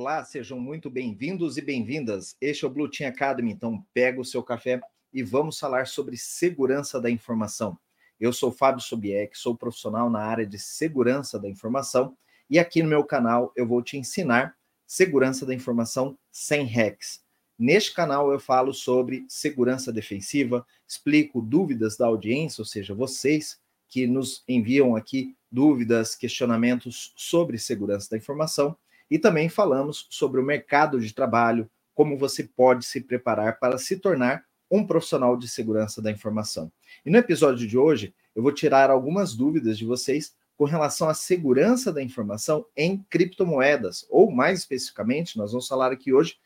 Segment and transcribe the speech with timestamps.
[0.00, 2.36] Olá, sejam muito bem-vindos e bem-vindas.
[2.40, 4.80] Este é o Blue Team Academy, então pega o seu café
[5.12, 7.76] e vamos falar sobre segurança da informação.
[8.20, 12.16] Eu sou Fábio Sobieck, sou profissional na área de segurança da informação
[12.48, 14.56] e aqui no meu canal eu vou te ensinar
[14.86, 17.24] segurança da informação sem hacks.
[17.58, 23.58] Neste canal eu falo sobre segurança defensiva, explico dúvidas da audiência, ou seja, vocês
[23.88, 28.76] que nos enviam aqui dúvidas, questionamentos sobre segurança da informação,
[29.10, 33.96] e também falamos sobre o mercado de trabalho, como você pode se preparar para se
[33.96, 36.70] tornar um profissional de segurança da informação.
[37.04, 41.14] E no episódio de hoje, eu vou tirar algumas dúvidas de vocês com relação à
[41.14, 46.36] segurança da informação em criptomoedas, ou mais especificamente, nós vamos falar aqui hoje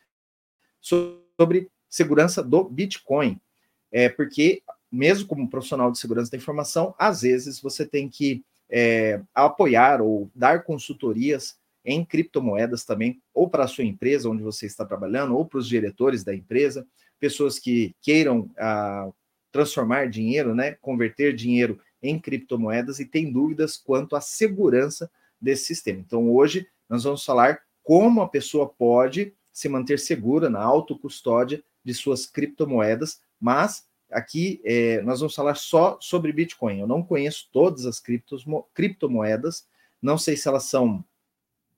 [0.80, 3.40] sobre segurança do Bitcoin.
[3.90, 9.20] É porque, mesmo como profissional de segurança da informação, às vezes você tem que é,
[9.34, 14.84] apoiar ou dar consultorias em criptomoedas também, ou para a sua empresa onde você está
[14.84, 16.86] trabalhando, ou para os diretores da empresa,
[17.18, 19.08] pessoas que queiram ah,
[19.50, 25.10] transformar dinheiro, né, converter dinheiro em criptomoedas e tem dúvidas quanto à segurança
[25.40, 26.00] desse sistema.
[26.00, 31.92] Então, hoje nós vamos falar como a pessoa pode se manter segura na autocustódia de
[31.92, 36.80] suas criptomoedas, mas aqui é, nós vamos falar só sobre Bitcoin.
[36.80, 39.66] Eu não conheço todas as criptos, criptomoedas,
[40.00, 41.04] não sei se elas são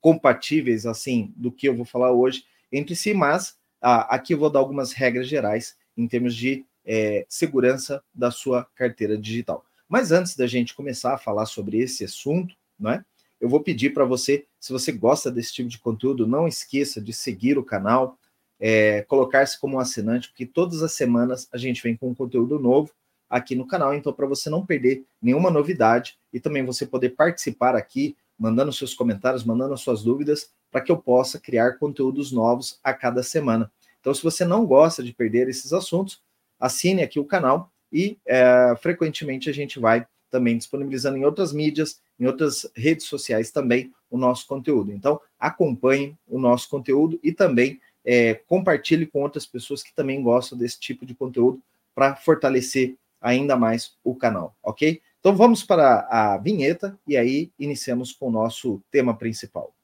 [0.05, 4.51] compatíveis assim do que eu vou falar hoje entre si, mas ah, aqui eu vou
[4.51, 9.65] dar algumas regras gerais em termos de é, segurança da sua carteira digital.
[9.89, 13.03] Mas antes da gente começar a falar sobre esse assunto, não é?
[13.41, 17.11] Eu vou pedir para você, se você gosta desse tipo de conteúdo, não esqueça de
[17.11, 18.19] seguir o canal,
[18.59, 22.59] é, colocar-se como um assinante, porque todas as semanas a gente vem com um conteúdo
[22.59, 22.91] novo
[23.27, 27.75] aqui no canal, então para você não perder nenhuma novidade e também você poder participar
[27.75, 32.93] aqui, mandando seus comentários, mandando suas dúvidas, para que eu possa criar conteúdos novos a
[32.93, 33.71] cada semana.
[33.99, 36.21] Então, se você não gosta de perder esses assuntos,
[36.59, 42.01] assine aqui o canal e é, frequentemente a gente vai também disponibilizando em outras mídias,
[42.19, 44.91] em outras redes sociais também o nosso conteúdo.
[44.91, 50.57] Então, acompanhe o nosso conteúdo e também é, compartilhe com outras pessoas que também gostam
[50.57, 51.61] desse tipo de conteúdo
[51.93, 55.01] para fortalecer ainda mais o canal, ok?
[55.25, 59.75] Então vamos para a vinheta e aí iniciamos com o nosso tema principal.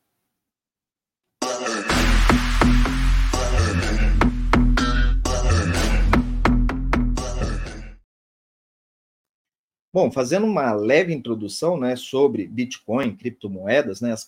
[9.92, 14.24] Bom, fazendo uma leve introdução, né, sobre Bitcoin, criptomoedas, né, as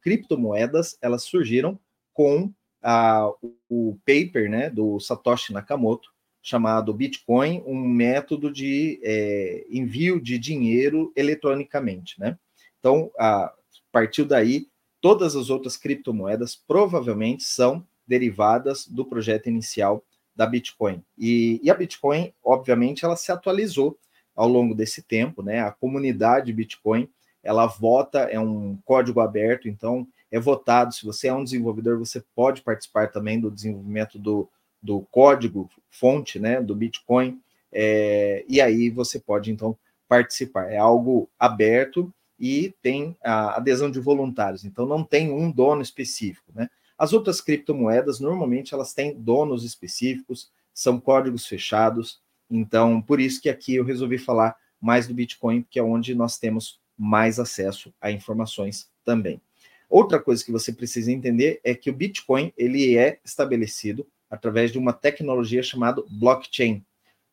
[0.00, 1.76] criptomoedas, elas surgiram
[2.14, 3.28] com a,
[3.68, 6.14] o paper, né, do Satoshi Nakamoto,
[6.46, 12.38] chamado Bitcoin, um método de é, envio de dinheiro eletronicamente, né?
[12.78, 13.52] Então, a
[13.90, 14.68] partir daí,
[15.00, 20.04] todas as outras criptomoedas provavelmente são derivadas do projeto inicial
[20.36, 21.02] da Bitcoin.
[21.18, 23.98] E, e a Bitcoin, obviamente, ela se atualizou
[24.32, 25.62] ao longo desse tempo, né?
[25.62, 27.08] A comunidade Bitcoin,
[27.42, 30.94] ela vota, é um código aberto, então é votado.
[30.94, 34.48] Se você é um desenvolvedor, você pode participar também do desenvolvimento do,
[34.86, 36.62] do código fonte, né?
[36.62, 37.40] Do Bitcoin,
[37.72, 39.76] é, e aí você pode então
[40.08, 40.70] participar.
[40.70, 46.52] É algo aberto e tem a adesão de voluntários, então não tem um dono específico,
[46.54, 46.70] né?
[46.96, 52.20] As outras criptomoedas, normalmente, elas têm donos específicos, são códigos fechados,
[52.50, 56.38] então, por isso que aqui eu resolvi falar mais do Bitcoin, que é onde nós
[56.38, 59.40] temos mais acesso a informações também.
[59.88, 64.78] Outra coisa que você precisa entender é que o Bitcoin ele é estabelecido através de
[64.78, 66.84] uma tecnologia chamada blockchain.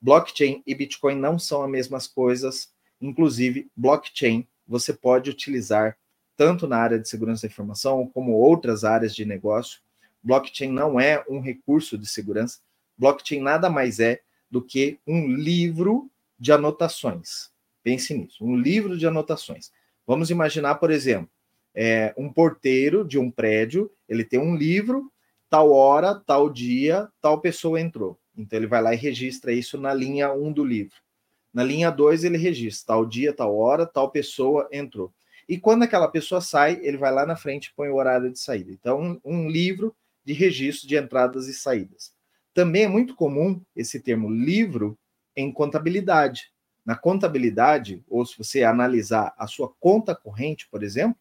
[0.02, 2.72] Blockchain e Bitcoin não são as mesmas coisas,
[3.02, 5.98] inclusive blockchain você pode utilizar
[6.36, 9.80] tanto na área de segurança da informação como outras áreas de negócio.
[10.24, 12.60] Blockchain não é um recurso de segurança.
[12.98, 17.50] Blockchain nada mais é do que um livro de anotações.
[17.84, 19.72] Pense nisso, um livro de anotações.
[20.08, 21.30] Vamos imaginar, por exemplo,
[21.76, 25.12] é, um porteiro de um prédio, ele tem um livro,
[25.54, 28.20] tal hora, tal dia, tal pessoa entrou.
[28.36, 30.96] Então ele vai lá e registra isso na linha 1 do livro.
[31.54, 35.14] Na linha 2 ele registra tal dia, tal hora, tal pessoa entrou.
[35.48, 38.40] E quando aquela pessoa sai, ele vai lá na frente e põe o horário de
[38.40, 38.72] saída.
[38.72, 39.96] Então, um, um livro
[40.26, 42.12] de registro de entradas e saídas.
[42.52, 44.98] Também é muito comum esse termo livro
[45.36, 46.52] em contabilidade.
[46.84, 51.16] Na contabilidade, ou se você analisar a sua conta corrente, por exemplo,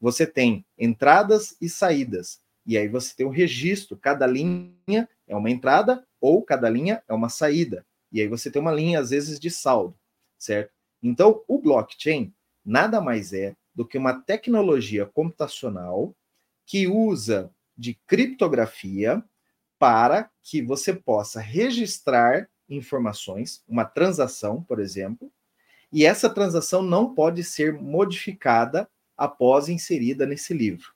[0.00, 2.40] você tem entradas e saídas.
[2.68, 7.14] E aí você tem o registro, cada linha é uma entrada ou cada linha é
[7.14, 7.86] uma saída.
[8.12, 9.98] E aí você tem uma linha, às vezes, de saldo,
[10.36, 10.70] certo?
[11.02, 12.30] Então, o blockchain
[12.62, 16.14] nada mais é do que uma tecnologia computacional
[16.66, 19.24] que usa de criptografia
[19.78, 25.32] para que você possa registrar informações, uma transação, por exemplo,
[25.90, 28.86] e essa transação não pode ser modificada
[29.16, 30.92] após inserida nesse livro,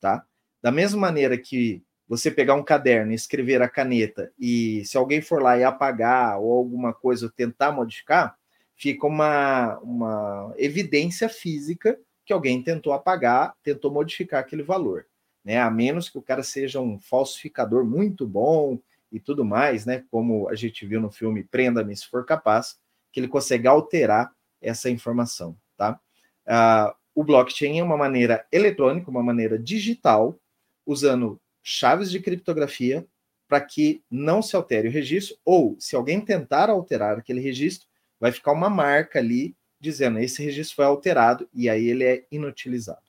[0.00, 0.26] tá?
[0.64, 5.20] Da mesma maneira que você pegar um caderno e escrever a caneta e se alguém
[5.20, 8.34] for lá e apagar ou alguma coisa tentar modificar,
[8.74, 15.04] fica uma, uma evidência física que alguém tentou apagar, tentou modificar aquele valor,
[15.44, 15.60] né?
[15.60, 18.78] A menos que o cara seja um falsificador muito bom
[19.12, 20.02] e tudo mais, né?
[20.10, 22.78] Como a gente viu no filme Prenda-me se for capaz,
[23.12, 24.32] que ele consegue alterar
[24.62, 26.00] essa informação, tá?
[26.46, 30.40] Uh, o blockchain é uma maneira eletrônica, uma maneira digital,
[30.86, 33.06] usando chaves de criptografia
[33.48, 37.86] para que não se altere o registro, ou se alguém tentar alterar aquele registro,
[38.18, 43.02] vai ficar uma marca ali dizendo esse registro foi alterado e aí ele é inutilizado.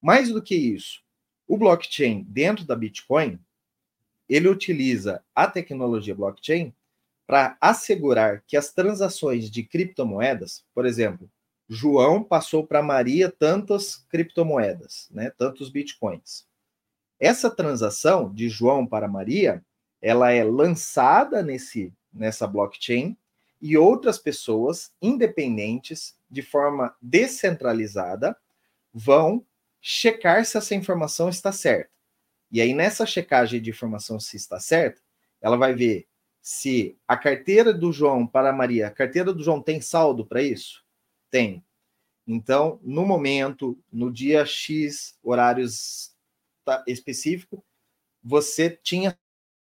[0.00, 1.00] Mais do que isso,
[1.46, 3.38] o blockchain dentro da Bitcoin,
[4.28, 6.74] ele utiliza a tecnologia blockchain
[7.26, 11.30] para assegurar que as transações de criptomoedas, por exemplo,
[11.68, 16.47] João passou para Maria tantas criptomoedas, né, tantos bitcoins.
[17.18, 19.64] Essa transação de João para Maria,
[20.00, 23.16] ela é lançada nesse nessa blockchain
[23.60, 28.36] e outras pessoas independentes, de forma descentralizada,
[28.92, 29.44] vão
[29.80, 31.90] checar se essa informação está certa.
[32.50, 35.00] E aí, nessa checagem de informação se está certa,
[35.40, 36.06] ela vai ver
[36.40, 40.84] se a carteira do João para Maria, a carteira do João tem saldo para isso?
[41.30, 41.62] Tem.
[42.26, 46.14] Então, no momento, no dia X, horários
[46.86, 47.64] específico,
[48.22, 49.16] você tinha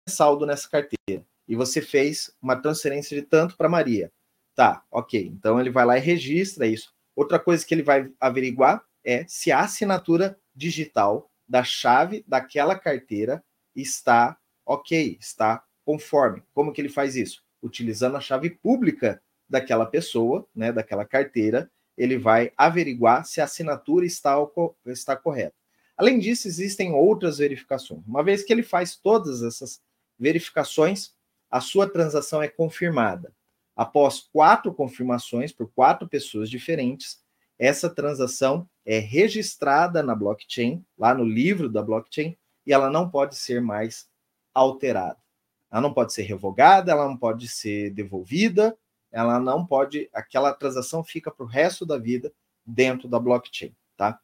[0.08, 4.12] saldo nessa carteira e você fez uma transferência de tanto para Maria.
[4.54, 5.20] Tá, ok.
[5.26, 6.92] Então ele vai lá e registra isso.
[7.14, 13.42] Outra coisa que ele vai averiguar é se a assinatura digital da chave daquela carteira
[13.74, 16.42] está ok, está conforme.
[16.52, 17.42] Como que ele faz isso?
[17.62, 24.04] Utilizando a chave pública daquela pessoa, né, daquela carteira, ele vai averiguar se a assinatura
[24.04, 24.36] está,
[24.86, 25.54] está correta.
[25.98, 28.06] Além disso, existem outras verificações.
[28.06, 29.82] Uma vez que ele faz todas essas
[30.16, 31.12] verificações,
[31.50, 33.34] a sua transação é confirmada.
[33.74, 37.20] Após quatro confirmações por quatro pessoas diferentes,
[37.58, 43.34] essa transação é registrada na blockchain, lá no livro da blockchain, e ela não pode
[43.34, 44.08] ser mais
[44.54, 45.18] alterada.
[45.70, 48.76] Ela não pode ser revogada, ela não pode ser devolvida,
[49.10, 50.08] ela não pode.
[50.12, 52.32] Aquela transação fica para o resto da vida
[52.64, 54.20] dentro da blockchain, tá?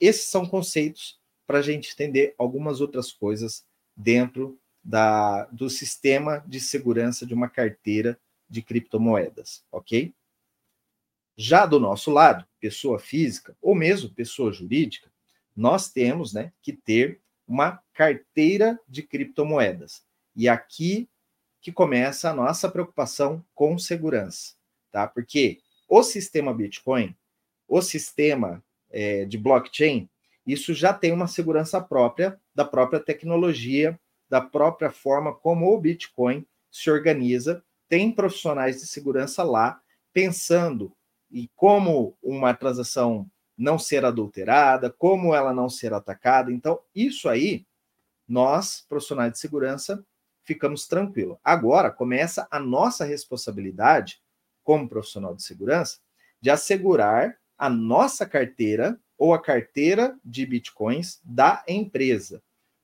[0.00, 3.64] Esses são conceitos para a gente entender algumas outras coisas
[3.96, 10.14] dentro da, do sistema de segurança de uma carteira de criptomoedas, ok?
[11.36, 15.10] Já do nosso lado, pessoa física ou mesmo pessoa jurídica,
[15.54, 20.04] nós temos né, que ter uma carteira de criptomoedas.
[20.34, 21.08] E aqui
[21.60, 24.54] que começa a nossa preocupação com segurança,
[24.92, 25.06] tá?
[25.06, 27.16] Porque o sistema Bitcoin,
[27.66, 30.08] o sistema é, de blockchain,
[30.46, 33.98] isso já tem uma segurança própria da própria tecnologia
[34.28, 37.62] da própria forma como o Bitcoin se organiza.
[37.88, 39.80] Tem profissionais de segurança lá
[40.12, 40.92] pensando
[41.30, 46.52] em como uma transação não ser adulterada, como ela não ser atacada.
[46.52, 47.64] Então, isso aí,
[48.28, 50.04] nós, profissionais de segurança,
[50.42, 51.38] ficamos tranquilos.
[51.42, 54.20] Agora começa a nossa responsabilidade,
[54.62, 55.98] como profissional de segurança,
[56.40, 62.42] de assegurar a nossa carteira ou a carteira de bitcoins da empresa.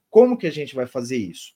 [0.09, 1.55] Como que a gente vai fazer isso?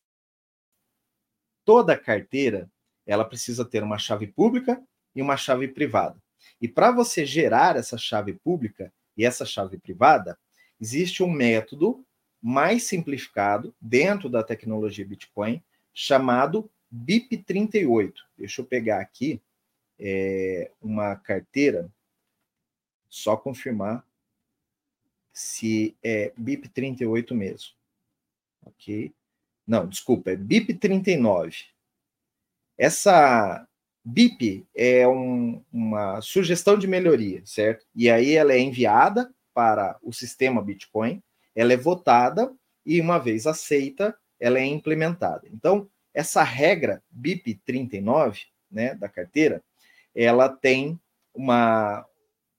[1.64, 2.70] Toda carteira,
[3.06, 4.82] ela precisa ter uma chave pública
[5.14, 6.22] e uma chave privada.
[6.60, 10.38] E para você gerar essa chave pública e essa chave privada,
[10.80, 12.04] existe um método
[12.40, 18.12] mais simplificado dentro da tecnologia Bitcoin chamado BIP38.
[18.36, 19.40] Deixa eu pegar aqui
[19.98, 21.90] é, uma carteira,
[23.16, 24.04] só confirmar
[25.32, 27.76] se é BIP38 mesmo
[28.66, 29.12] ok?
[29.66, 31.56] Não, desculpa, é BIP 39.
[32.76, 33.66] Essa
[34.04, 37.86] BIP é um, uma sugestão de melhoria, certo?
[37.94, 41.22] E aí ela é enviada para o sistema Bitcoin,
[41.54, 42.52] ela é votada
[42.84, 45.48] e, uma vez aceita, ela é implementada.
[45.50, 49.62] Então, essa regra BIP 39, né, da carteira,
[50.14, 51.00] ela tem
[51.34, 52.06] uma,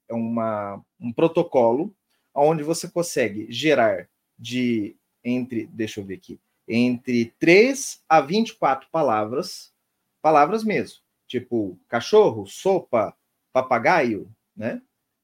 [0.10, 1.94] uma, um protocolo
[2.34, 9.74] onde você consegue gerar de entre, deixa eu ver aqui, entre 3 a 24 palavras,
[10.22, 13.16] palavras mesmo, tipo cachorro, sopa,
[13.52, 14.82] papagaio, né?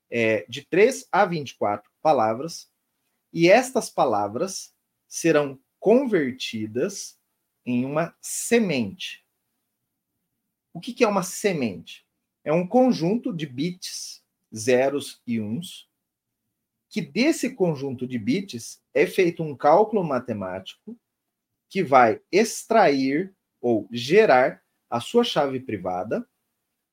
[0.09, 2.69] É, de 3 a 24 palavras,
[3.31, 4.73] e estas palavras
[5.07, 7.17] serão convertidas
[7.65, 9.25] em uma semente.
[10.73, 12.05] O que, que é uma semente?
[12.43, 14.22] É um conjunto de bits,
[14.55, 15.89] zeros e uns,
[16.89, 20.97] que desse conjunto de bits é feito um cálculo matemático
[21.69, 26.27] que vai extrair ou gerar a sua chave privada,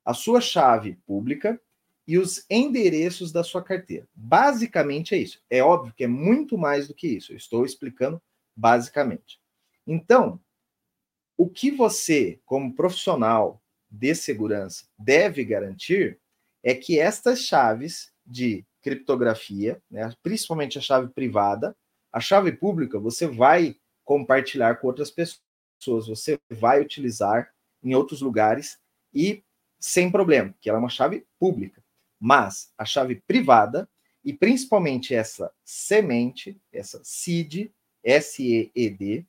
[0.04, 1.60] a sua chave pública
[2.06, 4.08] e os endereços da sua carteira.
[4.14, 5.42] Basicamente é isso.
[5.50, 7.32] É óbvio que é muito mais do que isso.
[7.32, 8.20] Eu estou explicando
[8.56, 9.38] basicamente.
[9.86, 10.40] Então,
[11.36, 16.18] o que você, como profissional de segurança, deve garantir
[16.62, 21.76] é que estas chaves de criptografia, né, principalmente a chave privada,
[22.12, 27.52] a chave pública, você vai compartilhar com outras pessoas, você vai utilizar
[27.82, 28.78] em outros lugares
[29.14, 29.42] e
[29.78, 31.82] sem problema, que ela é uma chave pública.
[32.18, 33.88] Mas a chave privada,
[34.22, 37.70] e principalmente essa semente, essa seed,
[38.04, 39.24] S-E-E-D,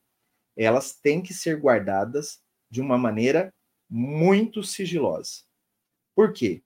[0.58, 3.54] elas têm que ser guardadas de uma maneira
[3.90, 5.44] muito sigilosa.
[6.14, 6.62] Por quê?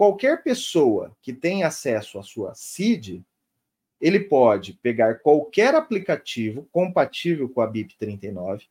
[0.00, 3.22] Qualquer pessoa que tem acesso à sua seed,
[4.00, 8.66] ele pode pegar qualquer aplicativo compatível com a BIP39,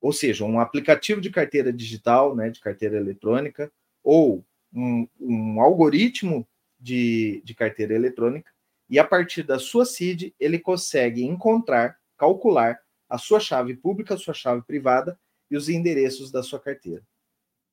[0.00, 6.46] ou seja, um aplicativo de carteira digital, né, de carteira eletrônica, ou um, um algoritmo
[6.78, 8.48] de, de carteira eletrônica,
[8.88, 14.18] e a partir da sua CID, ele consegue encontrar, calcular a sua chave pública, a
[14.18, 15.18] sua chave privada
[15.50, 17.02] e os endereços da sua carteira.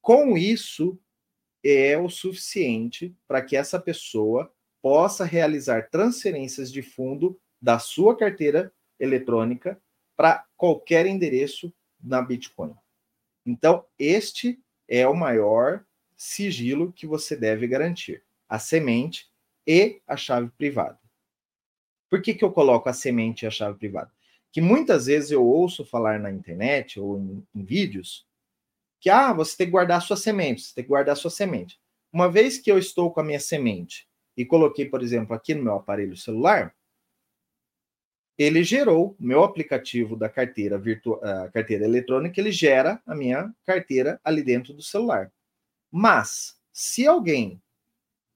[0.02, 1.00] Com isso,
[1.64, 4.52] é o suficiente para que essa pessoa
[4.82, 9.82] possa realizar transferências de fundo da sua carteira eletrônica
[10.16, 12.74] para qualquer endereço na Bitcoin.
[13.46, 15.86] Então, este é o maior
[16.16, 19.30] sigilo que você deve garantir: a semente
[19.66, 21.00] e a chave privada.
[22.10, 24.12] Por que, que eu coloco a semente e a chave privada?
[24.52, 28.28] Que muitas vezes eu ouço falar na internet ou em, em vídeos
[29.00, 31.80] que ah, você tem que guardar sua semente, você tem que guardar sua semente.
[32.12, 35.64] Uma vez que eu estou com a minha semente e coloquei, por exemplo, aqui no
[35.64, 36.76] meu aparelho celular,
[38.38, 41.20] ele gerou meu aplicativo da carteira virtual,
[41.54, 45.32] carteira eletrônica, ele gera a minha carteira ali dentro do celular.
[45.92, 47.62] Mas se alguém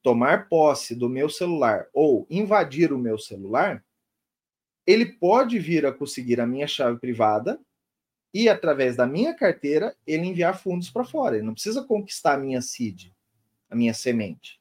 [0.01, 3.83] tomar posse do meu celular ou invadir o meu celular,
[4.85, 7.57] ele pode vir a conseguir a minha chave privada
[8.33, 11.35] e através da minha carteira ele enviar fundos para fora.
[11.35, 13.11] Ele não precisa conquistar a minha seed,
[13.69, 14.59] a minha semente.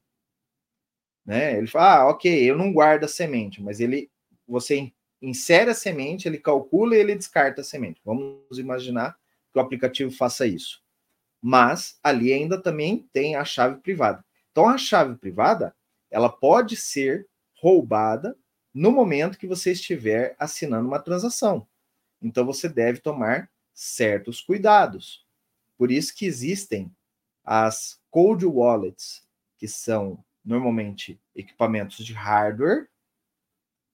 [1.24, 1.56] Né?
[1.56, 4.10] Ele fala, ah, ok, eu não guardo a semente, mas ele,
[4.46, 8.00] você insere a semente, ele calcula e ele descarta a semente.
[8.04, 9.16] Vamos imaginar
[9.52, 10.82] que o aplicativo faça isso.
[11.40, 14.24] Mas ali ainda também tem a chave privada.
[14.50, 15.74] Então a chave privada,
[16.10, 17.26] ela pode ser
[17.58, 18.36] roubada
[18.74, 21.66] no momento que você estiver assinando uma transação.
[22.20, 25.26] Então você deve tomar certos cuidados.
[25.76, 26.94] Por isso que existem
[27.44, 29.26] as cold wallets,
[29.58, 32.88] que são normalmente equipamentos de hardware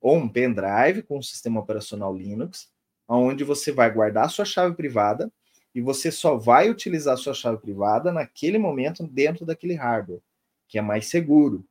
[0.01, 2.71] ou um pendrive com um sistema operacional Linux,
[3.09, 5.33] onde você vai guardar a sua chave privada
[5.75, 10.21] e você só vai utilizar a sua chave privada naquele momento dentro daquele hardware,
[10.67, 11.67] que é mais seguro,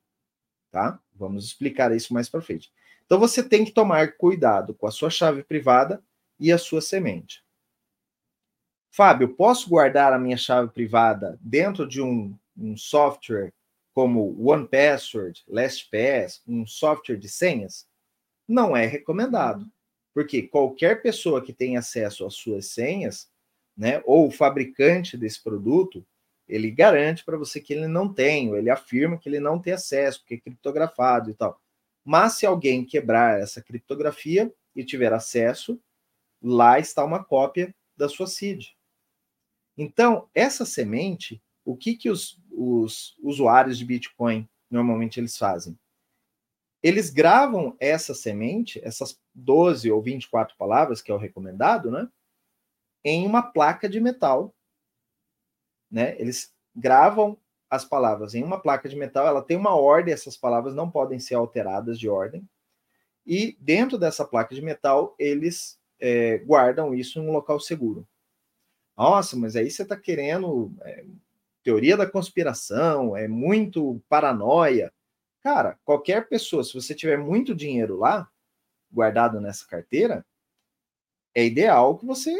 [0.71, 0.99] tá?
[1.13, 2.71] Vamos explicar isso mais para frente.
[3.05, 6.03] Então você tem que tomar cuidado com a sua chave privada
[6.39, 7.43] e a sua semente.
[8.97, 13.53] Fábio, posso guardar a minha chave privada dentro de um, um software
[13.93, 17.87] como OnePassword, LastPass, um software de senhas?
[18.47, 19.69] não é recomendado.
[20.15, 23.29] Porque qualquer pessoa que tem acesso às suas senhas,
[23.77, 26.03] né, ou o fabricante desse produto,
[26.47, 29.73] ele garante para você que ele não tem, ou ele afirma que ele não tem
[29.73, 31.61] acesso, porque é criptografado e tal.
[32.03, 35.79] Mas se alguém quebrar essa criptografia e tiver acesso,
[36.41, 38.76] lá está uma cópia da sua seed.
[39.77, 45.77] Então, essa semente, o que, que os, os usuários de Bitcoin normalmente eles fazem?
[46.81, 52.07] eles gravam essa semente, essas 12 ou 24 palavras, que é o recomendado, né?
[53.03, 54.53] Em uma placa de metal.
[55.89, 56.15] Né?
[56.19, 57.37] Eles gravam
[57.69, 61.19] as palavras em uma placa de metal, ela tem uma ordem, essas palavras não podem
[61.19, 62.47] ser alteradas de ordem.
[63.25, 68.07] E dentro dessa placa de metal, eles é, guardam isso em um local seguro.
[68.97, 71.05] Nossa, mas aí você está querendo é,
[71.63, 74.91] teoria da conspiração, é muito paranoia.
[75.41, 78.29] Cara, qualquer pessoa, se você tiver muito dinheiro lá,
[78.91, 80.25] guardado nessa carteira,
[81.35, 82.35] é ideal que você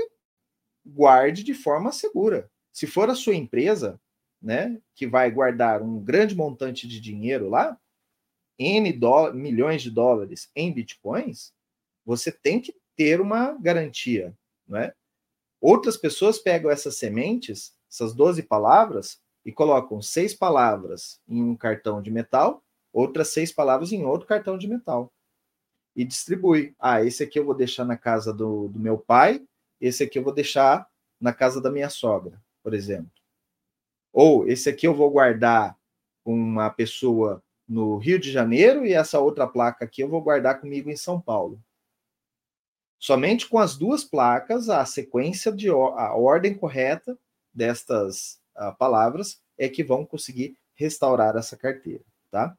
[0.86, 2.50] guarde de forma segura.
[2.74, 4.00] Se for a sua empresa,
[4.42, 7.80] né, que vai guardar um grande montante de dinheiro lá,
[8.60, 9.00] N
[9.34, 11.54] milhões de dólares em bitcoins,
[12.06, 14.36] você tem que ter uma garantia,
[14.68, 14.94] não é?
[15.60, 22.02] Outras pessoas pegam essas sementes, essas 12 palavras, e colocam seis palavras em um cartão
[22.02, 25.12] de metal, outras seis palavras em outro cartão de metal.
[25.96, 26.76] E distribui.
[26.78, 29.42] Ah, esse aqui eu vou deixar na casa do, do meu pai,
[29.80, 30.88] esse aqui eu vou deixar
[31.20, 33.10] na casa da minha sogra, por exemplo.
[34.12, 35.78] Ou esse aqui eu vou guardar
[36.24, 40.60] com uma pessoa no Rio de Janeiro e essa outra placa aqui eu vou guardar
[40.60, 41.62] comigo em São Paulo.
[43.00, 47.18] Somente com as duas placas, a sequência de a ordem correta
[47.54, 52.56] destas uh, palavras é que vão conseguir restaurar essa carteira, tá?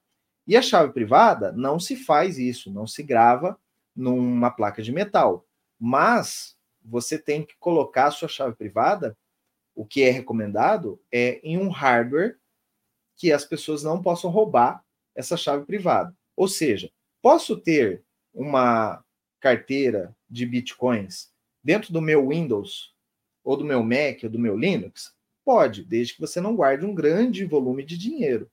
[0.46, 3.58] E a chave privada não se faz isso, não se grava
[3.94, 5.44] numa placa de metal,
[5.78, 9.16] mas você tem que colocar a sua chave privada,
[9.74, 12.38] o que é recomendado é em um hardware
[13.16, 14.82] que as pessoas não possam roubar
[15.14, 16.16] essa chave privada.
[16.36, 16.90] Ou seja,
[17.20, 18.02] posso ter
[18.32, 19.04] uma
[19.40, 21.30] carteira de bitcoins
[21.62, 22.94] dentro do meu Windows,
[23.44, 25.14] ou do meu Mac, ou do meu Linux?
[25.44, 28.50] Pode, desde que você não guarde um grande volume de dinheiro.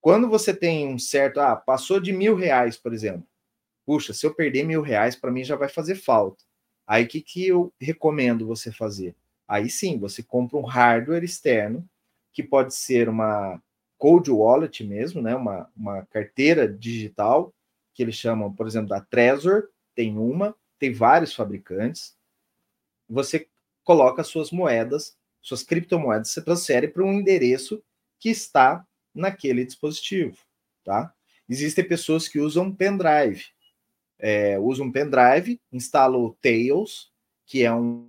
[0.00, 3.26] Quando você tem um certo, ah, passou de mil reais, por exemplo.
[3.86, 6.44] Puxa, se eu perder mil reais, para mim já vai fazer falta.
[6.86, 9.14] Aí o que, que eu recomendo você fazer?
[9.46, 11.88] Aí sim, você compra um hardware externo,
[12.32, 13.62] que pode ser uma
[13.96, 15.36] cold wallet mesmo, né?
[15.36, 17.54] uma, uma carteira digital,
[17.94, 22.16] que eles chamam, por exemplo, da Trezor, tem uma, tem vários fabricantes.
[23.08, 23.48] Você
[23.84, 27.82] coloca suas moedas, suas criptomoedas, você transfere para um endereço
[28.18, 30.38] que está naquele dispositivo,
[30.84, 31.12] tá?
[31.48, 33.44] Existem pessoas que usam pendrive.
[34.18, 37.10] É, usam pendrive, instalam o Tails,
[37.44, 38.08] que é um,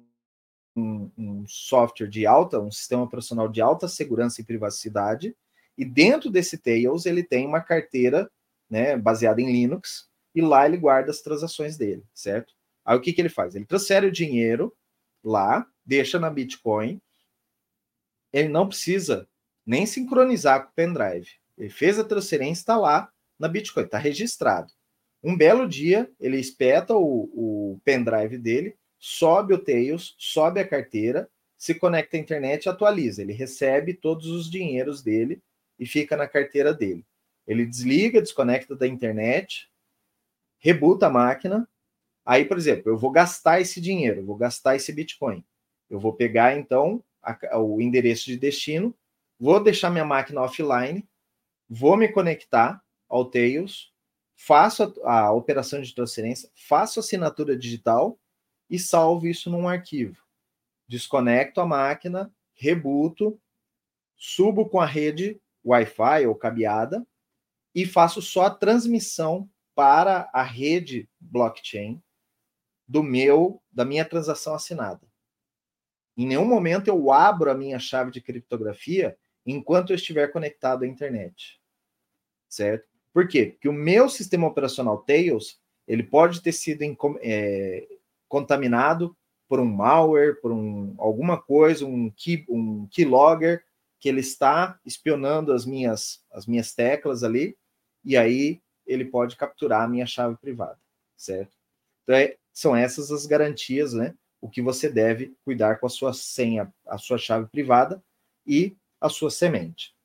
[0.76, 5.36] um, um software de alta, um sistema operacional de alta segurança e privacidade,
[5.78, 8.32] e dentro desse Tails ele tem uma carteira
[8.74, 12.52] né, baseada em Linux, e lá ele guarda as transações dele, certo?
[12.84, 13.54] Aí o que, que ele faz?
[13.54, 14.76] Ele transfere o dinheiro
[15.24, 17.00] lá, deixa na Bitcoin,
[18.34, 19.30] ele não precisa
[19.64, 21.30] nem sincronizar com o pendrive.
[21.56, 24.74] Ele fez a transferência, está lá na Bitcoin, está registrado.
[25.24, 27.30] Um belo dia, ele espeta o,
[27.76, 33.22] o pendrive dele, sobe o Tails, sobe a carteira, se conecta à internet e atualiza.
[33.22, 35.44] Ele recebe todos os dinheiros dele
[35.78, 37.06] e fica na carteira dele.
[37.46, 39.70] Ele desliga, desconecta da internet,
[40.60, 41.68] rebuta a máquina.
[42.26, 45.44] Aí, por exemplo, eu vou gastar esse dinheiro, vou gastar esse Bitcoin.
[45.90, 48.96] Eu vou pegar, então, a, o endereço de destino,
[49.38, 51.08] vou deixar minha máquina offline,
[51.70, 53.94] vou me conectar ao Tails,
[54.36, 58.18] faço a, a operação de transferência, faço assinatura digital
[58.70, 60.18] e salvo isso num arquivo.
[60.88, 63.40] Desconecto a máquina, rebuto,
[64.16, 67.06] subo com a rede Wi-Fi ou cabeada
[67.74, 72.02] e faço só a transmissão para a rede blockchain
[72.88, 75.02] do meu da minha transação assinada.
[76.16, 80.88] Em nenhum momento eu abro a minha chave de criptografia enquanto eu estiver conectado à
[80.88, 81.60] internet.
[82.48, 82.88] Certo?
[83.12, 83.48] Por quê?
[83.48, 86.84] Porque o meu sistema operacional Tails, ele pode ter sido
[87.22, 87.88] é,
[88.28, 89.16] contaminado
[89.48, 93.64] por um malware, por um, alguma coisa, um, key, um keylogger,
[94.00, 97.58] que ele está espionando as minhas, as minhas teclas ali,
[98.04, 100.80] e aí ele pode capturar a minha chave privada,
[101.16, 101.56] certo?
[102.04, 104.14] Então, é, são essas as garantias, né?
[104.42, 108.04] O que você deve cuidar com a sua senha, a sua chave privada
[108.46, 109.96] e a sua semente.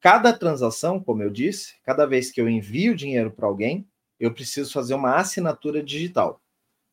[0.00, 4.72] Cada transação, como eu disse, cada vez que eu envio dinheiro para alguém, eu preciso
[4.72, 6.42] fazer uma assinatura digital.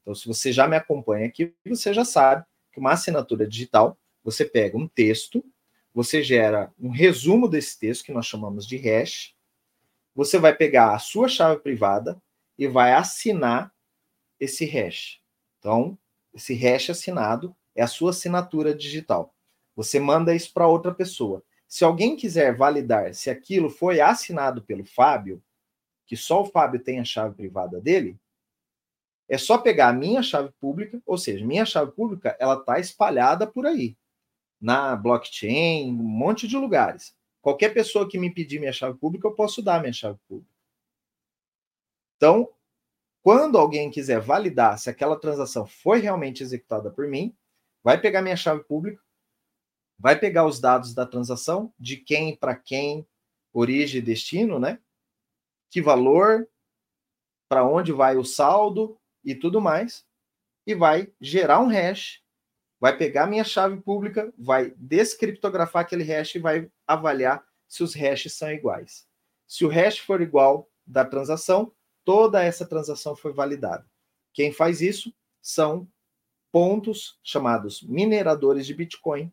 [0.01, 4.45] Então, se você já me acompanha aqui, você já sabe que uma assinatura digital, você
[4.45, 5.43] pega um texto,
[5.93, 9.36] você gera um resumo desse texto, que nós chamamos de hash,
[10.13, 12.21] você vai pegar a sua chave privada
[12.58, 13.74] e vai assinar
[14.39, 15.21] esse hash.
[15.60, 15.97] Então,
[16.34, 19.34] esse hash assinado é a sua assinatura digital.
[19.76, 21.43] Você manda isso para outra pessoa.
[21.67, 25.41] Se alguém quiser validar se aquilo foi assinado pelo Fábio,
[26.06, 28.19] que só o Fábio tem a chave privada dele,
[29.30, 33.47] é só pegar a minha chave pública, ou seja, minha chave pública, ela está espalhada
[33.47, 33.95] por aí,
[34.60, 37.15] na blockchain, um monte de lugares.
[37.41, 40.51] Qualquer pessoa que me pedir minha chave pública, eu posso dar minha chave pública.
[42.17, 42.54] Então,
[43.23, 47.36] quando alguém quiser validar se aquela transação foi realmente executada por mim,
[47.84, 49.01] vai pegar minha chave pública,
[49.97, 53.08] vai pegar os dados da transação, de quem para quem,
[53.54, 54.80] origem e destino, né?
[55.69, 56.47] Que valor,
[57.49, 60.06] para onde vai o saldo e tudo mais,
[60.65, 62.21] e vai gerar um hash
[62.81, 68.33] vai pegar minha chave pública, vai descriptografar aquele hash e vai avaliar se os hashes
[68.33, 69.07] são iguais.
[69.47, 71.71] Se o hash for igual da transação,
[72.03, 73.85] toda essa transação foi validada.
[74.33, 75.87] Quem faz isso são
[76.51, 79.31] pontos chamados mineradores de Bitcoin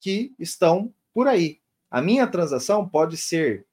[0.00, 1.60] que estão por aí.
[1.90, 3.66] A minha transação pode ser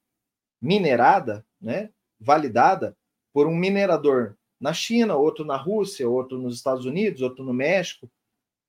[0.60, 2.96] minerada, né, validada
[3.32, 8.10] por um minerador na China, outro na Rússia, outro nos Estados Unidos, outro no México,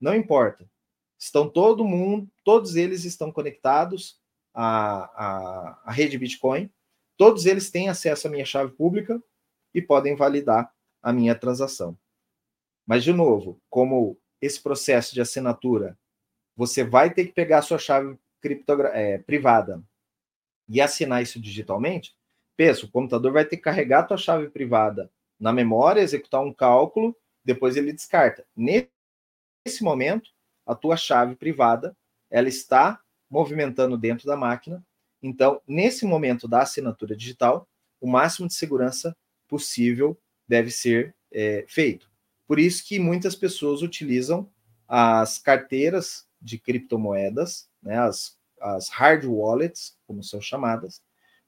[0.04, 0.70] não importa.
[1.18, 4.20] Estão todo mundo, todos eles estão conectados
[4.54, 6.70] à, à, à rede Bitcoin,
[7.16, 9.24] todos eles têm acesso à minha chave pública
[9.74, 10.70] e podem validar
[11.02, 11.98] a minha transação.
[12.86, 15.98] Mas, de novo, como esse processo de assinatura,
[16.54, 18.20] você vai ter que pegar a sua chave
[18.92, 19.82] é, privada
[20.68, 22.14] e assinar isso digitalmente,
[22.58, 26.54] pensa, o computador vai ter que carregar a tua chave privada na memória, executar um
[26.54, 28.46] cálculo, depois ele descarta.
[28.54, 28.93] Nesse
[29.82, 30.30] momento,
[30.66, 31.96] a tua chave privada,
[32.30, 33.00] ela está
[33.30, 34.84] movimentando dentro da máquina.
[35.22, 37.68] Então, nesse momento da assinatura digital,
[38.00, 39.16] o máximo de segurança
[39.48, 42.12] possível deve ser é, feito.
[42.46, 44.50] Por isso que muitas pessoas utilizam
[44.88, 51.02] as carteiras de criptomoedas, né, as, as hard wallets, como são chamadas,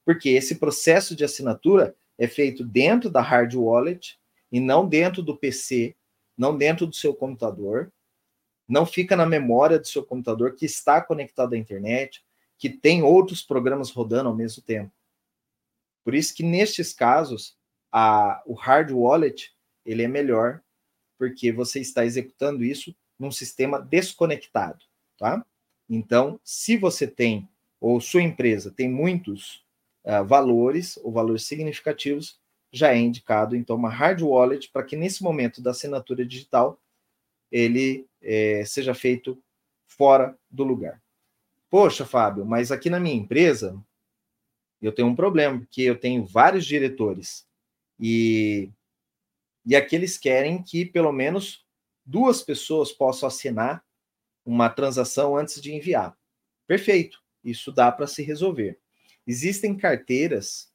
[0.06, 4.18] porque esse processo de assinatura é feito dentro da hard wallet
[4.52, 5.96] e não dentro do PC,
[6.38, 7.92] não dentro do seu computador,
[8.68, 12.26] não fica na memória do seu computador que está conectado à internet,
[12.58, 14.92] que tem outros programas rodando ao mesmo tempo.
[16.04, 17.58] Por isso que nestes casos,
[17.92, 19.54] a, o hard wallet
[19.86, 20.62] ele é melhor,
[21.18, 24.84] porque você está executando isso num sistema desconectado,
[25.18, 25.46] tá?
[25.90, 27.48] Então, se você tem,
[27.80, 29.64] ou sua empresa tem muitos
[30.04, 32.40] uh, valores ou valores significativos,
[32.72, 36.80] já é indicado, então, uma hard wallet para que nesse momento da assinatura digital
[37.56, 39.42] ele é, seja feito
[39.88, 41.02] fora do lugar.
[41.70, 43.82] Poxa, Fábio, mas aqui na minha empresa
[44.82, 47.48] eu tenho um problema, porque eu tenho vários diretores
[47.98, 48.70] e,
[49.66, 51.66] e aqui eles querem que pelo menos
[52.06, 53.86] duas pessoas possam assinar
[54.46, 56.16] uma transação antes de enviar.
[56.68, 58.78] Perfeito, isso dá para se resolver.
[59.26, 60.70] Existem carteiras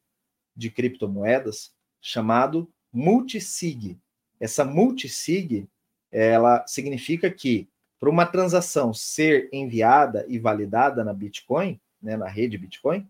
[0.57, 4.01] de criptomoedas chamado multisig.
[4.40, 5.69] Essa multisig,
[6.11, 7.68] ela significa que
[7.99, 13.09] para uma transação ser enviada e validada na Bitcoin, né, na rede Bitcoin,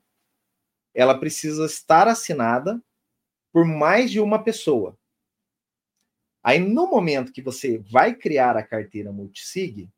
[0.93, 2.83] ela precisa estar assinada
[3.53, 4.99] por mais de uma pessoa.
[6.43, 9.89] Aí, no momento que você vai criar a carteira multisig,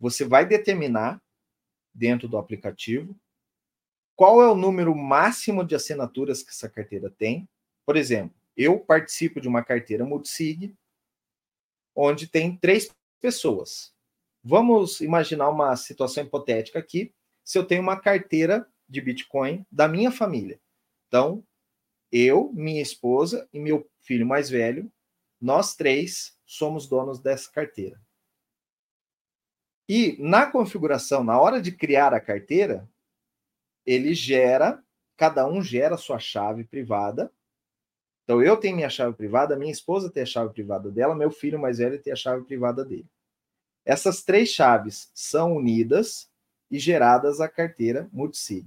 [0.00, 1.22] você vai determinar
[1.92, 3.14] dentro do aplicativo
[4.16, 7.48] qual é o número máximo de assinaturas que essa carteira tem.
[7.84, 10.74] Por exemplo, eu participo de uma carteira multisig,
[11.94, 13.92] onde tem três pessoas.
[14.42, 17.14] Vamos imaginar uma situação hipotética aqui.
[17.44, 20.60] Se eu tenho uma carteira de Bitcoin da minha família.
[21.08, 21.44] Então,
[22.10, 24.90] eu, minha esposa e meu filho mais velho,
[25.40, 28.00] nós três somos donos dessa carteira.
[29.88, 32.88] E na configuração, na hora de criar a carteira,
[33.84, 34.82] ele gera,
[35.16, 37.30] cada um gera sua chave privada.
[38.24, 41.58] Então eu tenho minha chave privada, minha esposa tem a chave privada dela, meu filho
[41.58, 43.06] mais velho tem a chave privada dele.
[43.84, 46.30] Essas três chaves são unidas
[46.70, 48.66] e geradas a carteira multisig.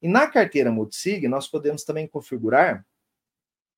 [0.00, 2.86] E na carteira multisig, nós podemos também configurar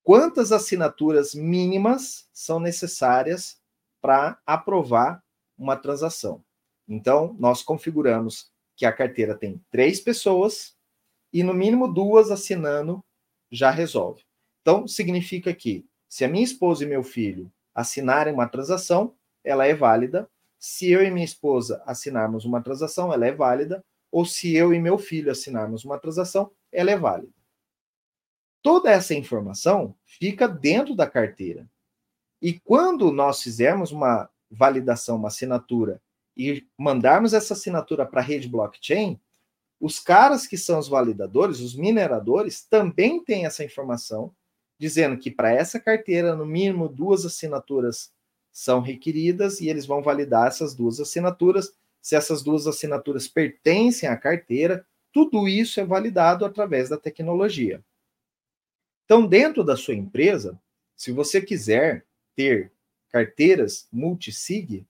[0.03, 3.59] quantas assinaturas mínimas são necessárias
[4.01, 5.23] para aprovar
[5.57, 6.43] uma transação.
[6.87, 10.75] Então, nós configuramos que a carteira tem três pessoas
[11.31, 13.03] e no mínimo duas assinando
[13.49, 14.23] já resolve.
[14.65, 19.75] Então, significa que se a minha esposa e meu filho assinarem uma transação, ela é
[19.75, 20.27] válida.
[20.57, 23.85] Se eu e minha esposa assinarmos uma transação, ela é válida.
[24.11, 27.31] Ou se eu e meu filho assinarmos uma transação, ela é válida.
[28.63, 31.69] Toda essa informação fica dentro da carteira.
[32.41, 36.01] E quando nós fizermos uma validação, uma assinatura
[36.35, 39.21] e mandarmos essa assinatura para a rede blockchain,
[39.79, 44.33] os caras que são os validadores, os mineradores, também têm essa informação,
[44.77, 48.11] dizendo que para essa carteira, no mínimo duas assinaturas
[48.51, 51.73] são requeridas e eles vão validar essas duas assinaturas.
[52.01, 57.83] Se essas duas assinaturas pertencem à carteira, tudo isso é validado através da tecnologia.
[59.05, 60.59] Então, dentro da sua empresa,
[60.95, 62.71] se você quiser ter
[63.09, 64.85] carteiras multisig,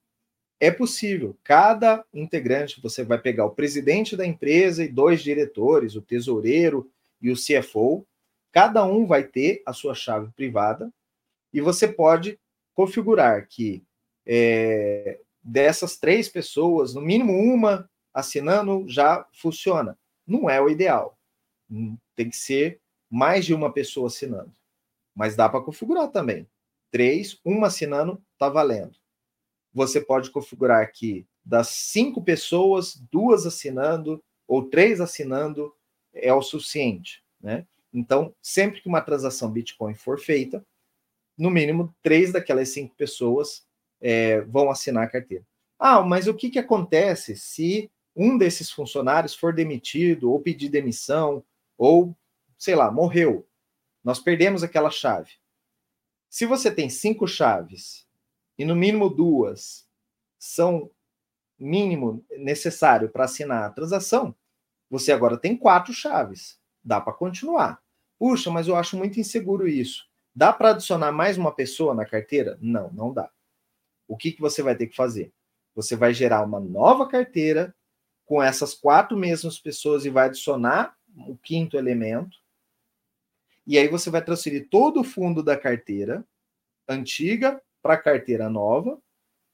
[0.59, 1.37] é possível.
[1.43, 6.89] Cada integrante, você vai pegar o presidente da empresa e dois diretores, o tesoureiro
[7.21, 8.05] e o CFO.
[8.55, 10.89] Cada um vai ter a sua chave privada
[11.51, 12.39] e você pode
[12.73, 13.83] configurar que
[14.25, 19.99] é, dessas três pessoas, no mínimo uma assinando já funciona.
[20.25, 21.19] Não é o ideal.
[22.15, 24.53] Tem que ser mais de uma pessoa assinando.
[25.13, 26.47] Mas dá para configurar também.
[26.89, 28.97] três, uma assinando, está valendo.
[29.73, 35.75] Você pode configurar aqui das cinco pessoas, duas assinando ou três assinando
[36.13, 37.67] é o suficiente, né?
[37.95, 40.65] Então, sempre que uma transação Bitcoin for feita,
[41.37, 43.65] no mínimo três daquelas cinco pessoas
[44.01, 45.45] é, vão assinar a carteira.
[45.79, 51.43] Ah, mas o que, que acontece se um desses funcionários for demitido ou pedir demissão
[51.77, 52.15] ou,
[52.57, 53.47] sei lá, morreu?
[54.03, 55.31] Nós perdemos aquela chave.
[56.29, 58.05] Se você tem cinco chaves
[58.57, 59.87] e no mínimo duas
[60.37, 60.91] são
[61.57, 64.35] mínimo necessário para assinar a transação,
[64.89, 66.59] você agora tem quatro chaves.
[66.83, 67.84] Dá para continuar.
[68.17, 70.07] Puxa, mas eu acho muito inseguro isso.
[70.33, 72.57] Dá para adicionar mais uma pessoa na carteira?
[72.61, 73.29] Não, não dá.
[74.07, 75.33] O que, que você vai ter que fazer?
[75.73, 77.75] Você vai gerar uma nova carteira
[78.25, 80.95] com essas quatro mesmas pessoas e vai adicionar
[81.27, 82.37] o quinto elemento.
[83.67, 86.25] E aí você vai transferir todo o fundo da carteira
[86.87, 88.99] antiga para a carteira nova.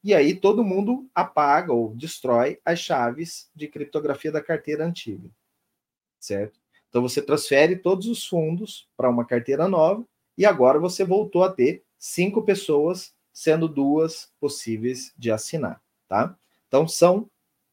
[0.04, 5.30] E aí todo mundo apaga ou destrói as chaves de criptografia da carteira antiga.
[6.20, 6.61] Certo?
[6.92, 10.06] Então você transfere todos os fundos para uma carteira nova
[10.38, 16.38] e agora você voltou a ter cinco pessoas, sendo duas possíveis de assinar, tá?
[16.68, 17.30] Então são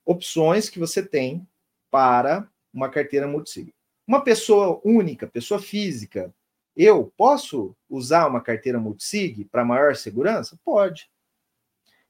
[0.07, 1.45] opções que você tem
[1.91, 3.75] para uma carteira multisig.
[4.07, 6.33] Uma pessoa única, pessoa física,
[6.77, 10.57] eu posso usar uma carteira multisig para maior segurança?
[10.65, 11.11] Pode.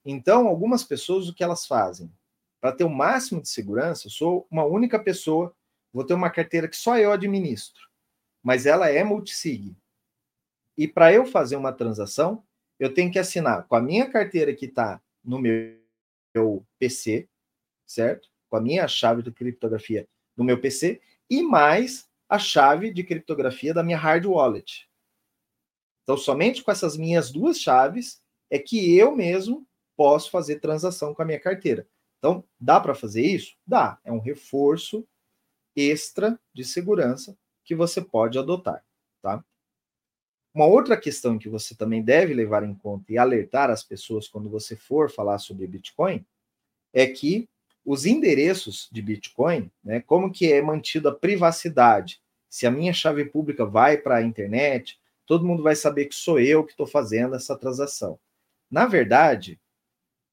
[0.05, 2.13] Então, algumas pessoas o que elas fazem?
[2.61, 5.55] Para ter o máximo de segurança, eu sou uma única pessoa,
[5.93, 7.89] vou ter uma carteira que só eu administro,
[8.43, 9.77] mas ela é multisig.
[10.77, 12.45] E para eu fazer uma transação,
[12.79, 15.77] eu tenho que assinar com a minha carteira que está no meu,
[16.79, 17.29] PC,
[17.85, 18.29] certo?
[18.49, 23.75] Com a minha chave de criptografia no meu PC e mais a chave de criptografia
[23.75, 24.89] da minha hard wallet.
[26.05, 31.23] Então, somente com essas minhas duas chaves é que eu mesmo posso fazer transação com
[31.23, 31.89] a minha carteira.
[32.19, 33.57] Então, dá para fazer isso?
[33.67, 33.99] Dá.
[34.05, 35.07] É um reforço
[35.81, 38.85] extra de segurança que você pode adotar,
[39.23, 39.45] tá?
[40.55, 44.49] Uma outra questão que você também deve levar em conta e alertar as pessoas quando
[44.49, 46.25] você for falar sobre Bitcoin
[46.93, 47.49] é que
[47.85, 52.21] os endereços de Bitcoin, né, como que é mantida a privacidade?
[52.49, 56.41] Se a minha chave pública vai para a internet, todo mundo vai saber que sou
[56.41, 58.19] eu que estou fazendo essa transação.
[58.71, 59.61] Na verdade,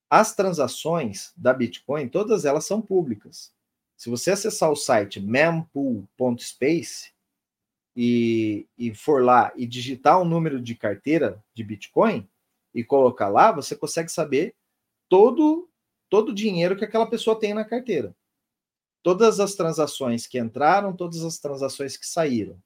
[0.10, 3.53] as transações da Bitcoin, todas elas são públicas.
[3.95, 7.15] Se você acessar o site mempool.space,
[7.95, 12.27] e, e for lá e digitar um número de carteira de Bitcoin
[12.73, 14.53] e colocar lá, você consegue saber
[15.08, 15.69] todo
[16.10, 18.15] todo o dinheiro que aquela pessoa tem na carteira.
[19.01, 22.62] Todas as transações que entraram, todas as transações que saíram.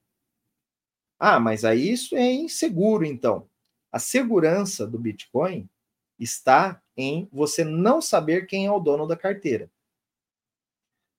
[1.18, 3.50] Ah, mas aí isso é inseguro, então.
[3.92, 5.70] A segurança do Bitcoin
[6.18, 9.70] está em você não saber quem é o dono da carteira.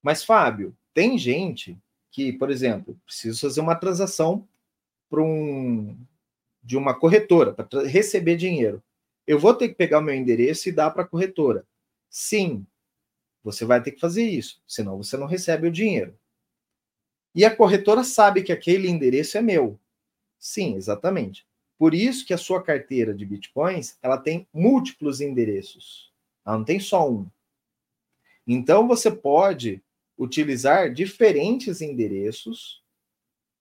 [0.03, 1.79] Mas, Fábio, tem gente
[2.11, 4.47] que, por exemplo, preciso fazer uma transação
[5.09, 5.97] para um
[6.63, 8.83] de uma corretora para receber dinheiro.
[9.27, 11.67] Eu vou ter que pegar o meu endereço e dar para a corretora.
[12.09, 12.67] Sim,
[13.43, 16.15] você vai ter que fazer isso, senão você não recebe o dinheiro.
[17.35, 19.79] E a corretora sabe que aquele endereço é meu.
[20.39, 21.47] Sim, exatamente.
[21.79, 26.13] Por isso que a sua carteira de bitcoins, ela tem múltiplos endereços.
[26.45, 27.27] Ela não tem só um.
[28.47, 29.83] Então você pode
[30.21, 32.85] utilizar diferentes endereços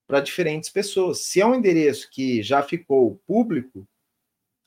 [0.06, 1.22] para diferentes pessoas.
[1.22, 3.88] Se é um endereço que já ficou público,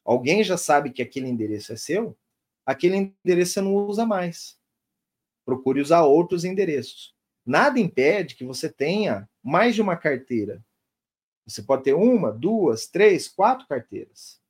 [0.02, 2.16] alguém já sabe que aquele endereço é seu,
[2.64, 4.58] aquele endereço você não usa mais.
[5.44, 7.14] Procure usar outros endereços.
[7.44, 10.64] Nada impede que você tenha mais de uma carteira.
[11.46, 14.40] Você pode ter uma, duas, três, quatro carteiras.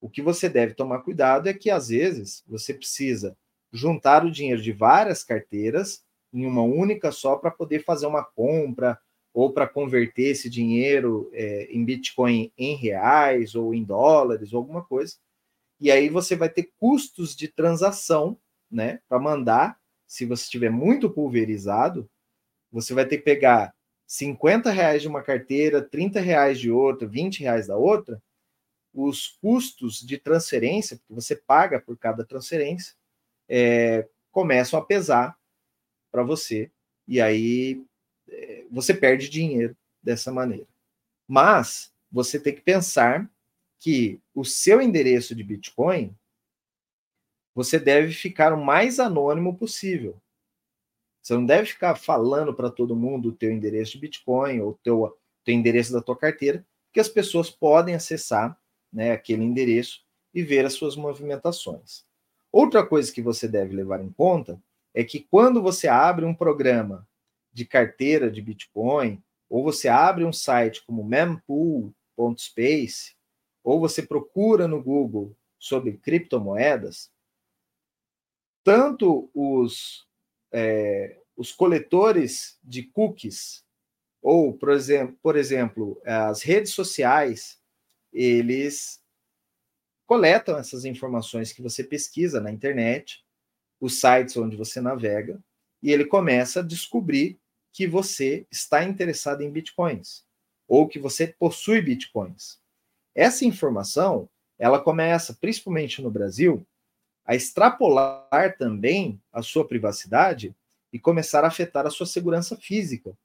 [0.00, 3.36] O que você deve tomar cuidado é que, às vezes, você precisa
[3.72, 6.05] juntar o dinheiro de várias carteiras
[6.36, 9.00] em uma única só para poder fazer uma compra
[9.32, 14.84] ou para converter esse dinheiro é, em Bitcoin em reais ou em dólares ou alguma
[14.84, 15.16] coisa.
[15.80, 18.38] E aí você vai ter custos de transação,
[18.70, 19.78] né, para mandar.
[20.06, 22.08] Se você estiver muito pulverizado,
[22.70, 23.74] você vai ter que pegar
[24.06, 28.22] 50 reais de uma carteira, 30 reais de outra, 20 reais da outra.
[28.92, 32.94] Os custos de transferência, que você paga por cada transferência,
[33.48, 35.35] é, começam a pesar
[36.16, 36.70] para você,
[37.06, 37.84] e aí
[38.26, 40.66] é, você perde dinheiro dessa maneira.
[41.28, 43.30] Mas você tem que pensar
[43.78, 46.16] que o seu endereço de Bitcoin
[47.54, 50.16] você deve ficar o mais anônimo possível.
[51.20, 54.78] Você não deve ficar falando para todo mundo o teu endereço de Bitcoin ou o
[54.82, 58.58] teu, teu endereço da tua carteira, que as pessoas podem acessar
[58.90, 60.02] né, aquele endereço
[60.32, 62.06] e ver as suas movimentações.
[62.50, 64.58] Outra coisa que você deve levar em conta
[64.96, 67.06] é que quando você abre um programa
[67.52, 73.14] de carteira de Bitcoin, ou você abre um site como mempool.space,
[73.62, 77.12] ou você procura no Google sobre criptomoedas,
[78.64, 80.08] tanto os,
[80.50, 83.66] é, os coletores de cookies,
[84.22, 84.70] ou, por
[85.20, 87.60] por exemplo, as redes sociais,
[88.10, 89.04] eles
[90.06, 93.25] coletam essas informações que você pesquisa na internet,
[93.80, 95.40] os sites onde você navega,
[95.82, 97.38] e ele começa a descobrir
[97.72, 100.24] que você está interessado em bitcoins
[100.66, 102.58] ou que você possui bitcoins.
[103.14, 106.66] Essa informação, ela começa, principalmente no Brasil,
[107.24, 110.54] a extrapolar também a sua privacidade
[110.92, 113.16] e começar a afetar a sua segurança física.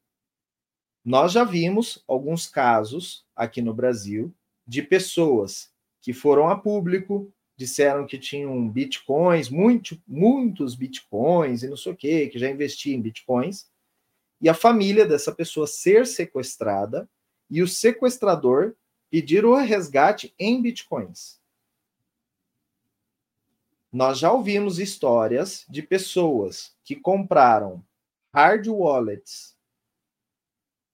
[1.04, 4.34] Nós já vimos alguns casos aqui no Brasil
[4.68, 11.78] de pessoas que foram a público, disseram que tinham bitcoins, muito, muitos bitcoins e não
[11.78, 13.70] sei o quê, que já investiam em bitcoins,
[14.42, 17.08] e a família dessa pessoa ser sequestrada
[17.48, 18.76] e o sequestrador
[19.12, 21.40] pedir o resgate em bitcoins.
[23.94, 27.86] Nós já ouvimos histórias de pessoas que compraram
[28.34, 29.56] hard wallets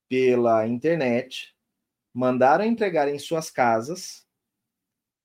[0.10, 1.56] pela internet,
[2.13, 4.27] mandaram entregar em suas casas,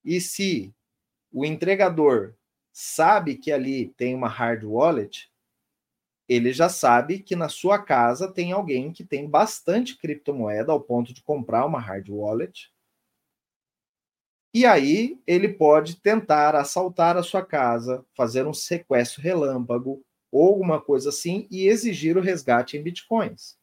[0.04, 0.72] e se
[1.32, 2.34] o entregador
[2.72, 5.30] sabe que ali tem uma hard wallet,
[6.28, 11.12] ele já sabe que na sua casa tem alguém que tem bastante criptomoeda ao ponto
[11.12, 12.72] de comprar uma hard wallet.
[14.54, 20.80] E aí ele pode tentar assaltar a sua casa, fazer um sequestro relâmpago ou alguma
[20.80, 23.58] coisa assim e exigir o resgate em bitcoins.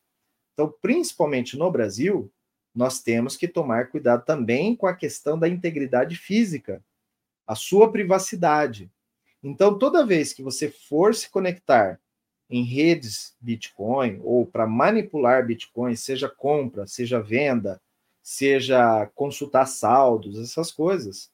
[0.54, 2.32] Então, principalmente no Brasil,
[2.74, 6.84] nós temos que tomar cuidado também com a questão da integridade física,
[7.50, 8.92] a sua privacidade.
[9.42, 12.00] Então, toda vez que você for se conectar
[12.48, 17.82] em redes Bitcoin ou para manipular Bitcoin, seja compra, seja venda,
[18.22, 21.32] seja consultar saldos, essas coisas,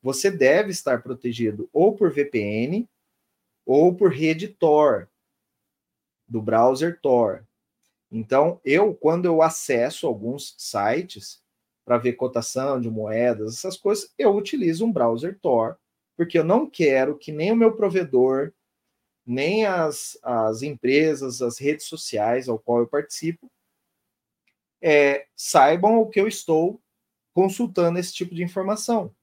[0.00, 2.88] você deve estar protegido ou por VPN
[3.66, 5.08] ou por rede Tor,
[6.28, 7.44] do browser Tor.
[8.12, 11.42] Então, eu, quando eu acesso alguns sites
[11.88, 15.78] para ver cotação de moedas, essas coisas, eu utilizo um browser Tor,
[16.18, 18.52] porque eu não quero que nem o meu provedor
[19.24, 23.50] nem as, as empresas, as redes sociais ao qual eu participo,
[24.82, 26.80] é, saibam o que eu estou
[27.34, 29.14] consultando esse tipo de informação.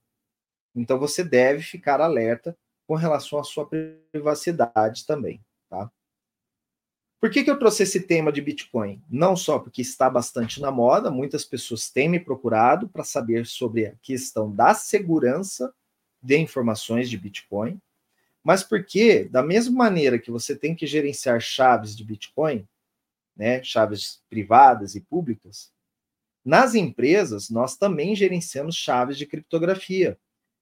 [0.75, 2.55] Então você deve ficar alerta
[2.87, 3.67] com relação à sua
[4.11, 5.91] privacidade também, tá?
[7.25, 9.01] Por que, que eu trouxe esse tema de Bitcoin?
[9.09, 13.87] Não só porque está bastante na moda, muitas pessoas têm me procurado para saber sobre
[13.87, 15.73] a questão da segurança
[16.21, 17.81] de informações de Bitcoin,
[18.43, 22.63] mas porque, da mesma maneira que você tem que gerenciar chaves de Bitcoin,
[23.35, 25.71] né, chaves privadas e públicas,
[26.45, 30.15] nas empresas nós também gerenciamos chaves de criptografia,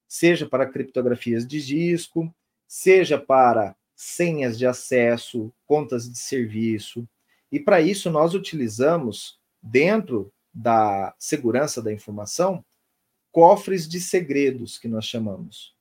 [0.07, 2.33] seja para criptografias de disco,
[2.65, 7.07] seja para senhas de acesso, contas de serviço.
[7.51, 12.63] E para isso nós utilizamos, dentro da segurança da informação,
[13.31, 15.73] cofres de segredos, que nós chamamos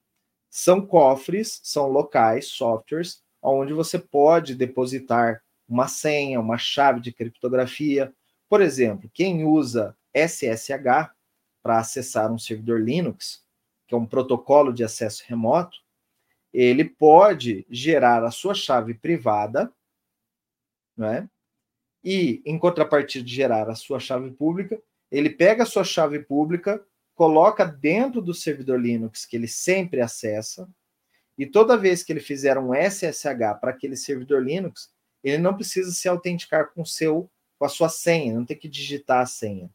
[0.52, 8.12] são cofres, são locais, softwares, onde você pode depositar uma senha, uma chave de criptografia.
[8.50, 11.10] Por exemplo, quem usa SSH
[11.62, 13.42] para acessar um servidor Linux,
[13.88, 15.78] que é um protocolo de acesso remoto,
[16.52, 19.72] ele pode gerar a sua chave privada,
[20.96, 21.28] né?
[22.04, 26.84] E, em contrapartida de gerar a sua chave pública, ele pega a sua chave pública,
[27.14, 30.68] coloca dentro do servidor Linux que ele sempre acessa,
[31.38, 34.90] e toda vez que ele fizer um SSH para aquele servidor Linux,
[35.22, 39.20] ele não precisa se autenticar com seu com a sua senha, não tem que digitar
[39.20, 39.70] a senha.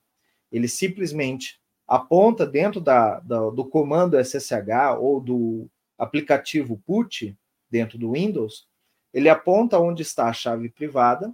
[0.52, 1.58] Ele simplesmente
[1.88, 7.38] aponta dentro da, da, do comando SSH ou do aplicativo put
[7.70, 8.68] dentro do Windows,
[9.14, 11.34] ele aponta onde está a chave privada,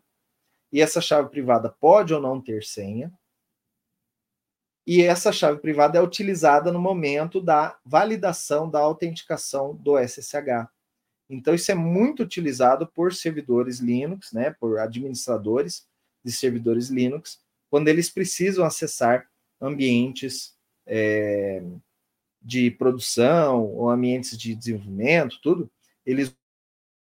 [0.71, 3.11] e essa chave privada pode ou não ter senha,
[4.85, 10.67] e essa chave privada é utilizada no momento da validação da autenticação do SSH.
[11.29, 15.87] Então, isso é muito utilizado por servidores Linux, né, por administradores
[16.23, 17.39] de servidores Linux,
[17.69, 19.27] quando eles precisam acessar
[19.59, 20.53] ambientes
[20.85, 21.63] é,
[22.43, 25.71] de produção ou ambientes de desenvolvimento, tudo,
[26.05, 26.35] eles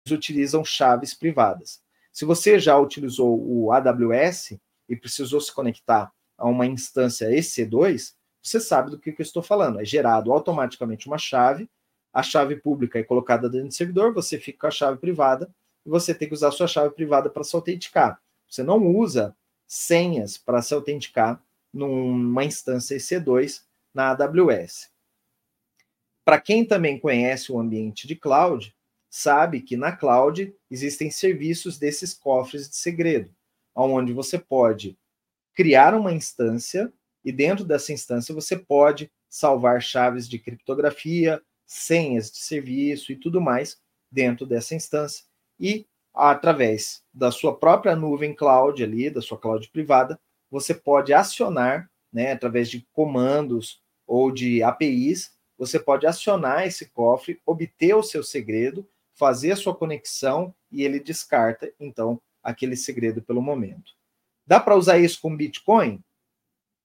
[0.09, 1.81] utilizam chaves privadas.
[2.13, 4.59] Se você já utilizou o AWS
[4.89, 9.81] e precisou se conectar a uma instância EC2, você sabe do que, eu estou falando.
[9.81, 11.69] É gerado automaticamente uma chave,
[12.13, 15.53] a chave pública é colocada dentro do servidor, você fica com a chave privada
[15.85, 18.21] e você tem que usar a sua chave privada para se autenticar.
[18.49, 23.63] Você não usa senhas para se autenticar numa instância EC2
[23.93, 24.96] na AWS.
[26.27, 28.75] Para quem também conhece o ambiente de cloud,
[29.09, 33.33] sabe que na cloud existem serviços desses cofres de segredo,
[33.73, 34.99] onde você pode
[35.55, 36.93] criar uma instância
[37.25, 43.41] e dentro dessa instância você pode salvar chaves de criptografia, senhas de serviço e tudo
[43.41, 43.79] mais
[44.11, 45.25] dentro dessa instância.
[45.61, 50.19] E através da sua própria nuvem cloud ali, da sua cloud privada,
[50.51, 57.41] você pode acionar, né, através de comandos ou de APIs, você pode acionar esse cofre,
[57.45, 63.41] obter o seu segredo, fazer a sua conexão e ele descarta então aquele segredo pelo
[63.41, 63.93] momento.
[64.47, 66.03] Dá para usar isso com Bitcoin?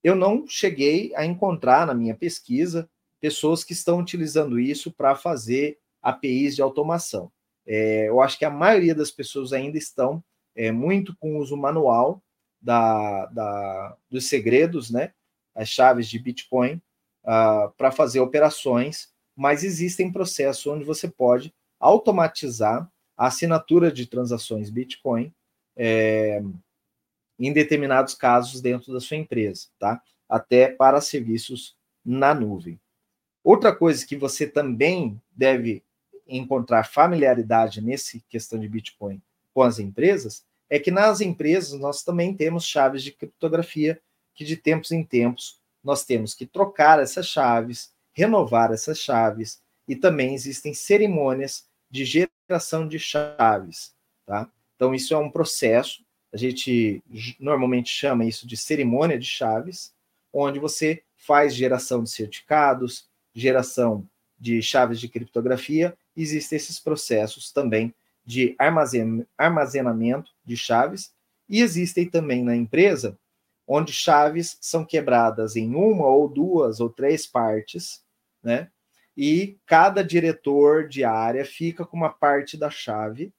[0.03, 5.77] Eu não cheguei a encontrar na minha pesquisa pessoas que estão utilizando isso para fazer
[6.01, 7.31] APIs de automação.
[7.67, 10.23] É, eu acho que a maioria das pessoas ainda estão
[10.55, 12.23] é, muito com uso manual
[12.59, 15.13] da, da, dos segredos, né?
[15.53, 16.81] As chaves de Bitcoin
[17.23, 24.05] uh, ah, para fazer operações, mas existem processos onde você pode automatizar a assinatura de
[24.05, 25.33] transações Bitcoin
[25.75, 26.41] é,
[27.39, 30.01] em determinados casos dentro da sua empresa, tá?
[30.27, 32.79] Até para serviços na nuvem.
[33.43, 35.83] Outra coisa que você também deve
[36.27, 39.21] encontrar familiaridade nesse questão de Bitcoin
[39.53, 44.01] com as empresas é que nas empresas nós também temos chaves de criptografia
[44.33, 49.95] que de tempos em tempos nós temos que trocar essas chaves, renovar essas chaves e
[49.95, 53.93] também existem cerimônias de geração de chaves,
[54.25, 54.49] tá?
[54.75, 56.03] Então isso é um processo,
[56.33, 57.03] a gente
[57.39, 59.93] normalmente chama isso de cerimônia de chaves,
[60.31, 64.07] onde você faz geração de certificados, geração
[64.39, 67.93] de chaves de criptografia, existem esses processos também
[68.25, 68.55] de
[69.37, 71.13] armazenamento de chaves,
[71.49, 73.19] e existem também na empresa,
[73.73, 78.03] onde chaves são quebradas em uma ou duas ou três partes,
[78.43, 78.69] né?
[79.15, 83.33] E cada diretor de área fica com uma parte da chave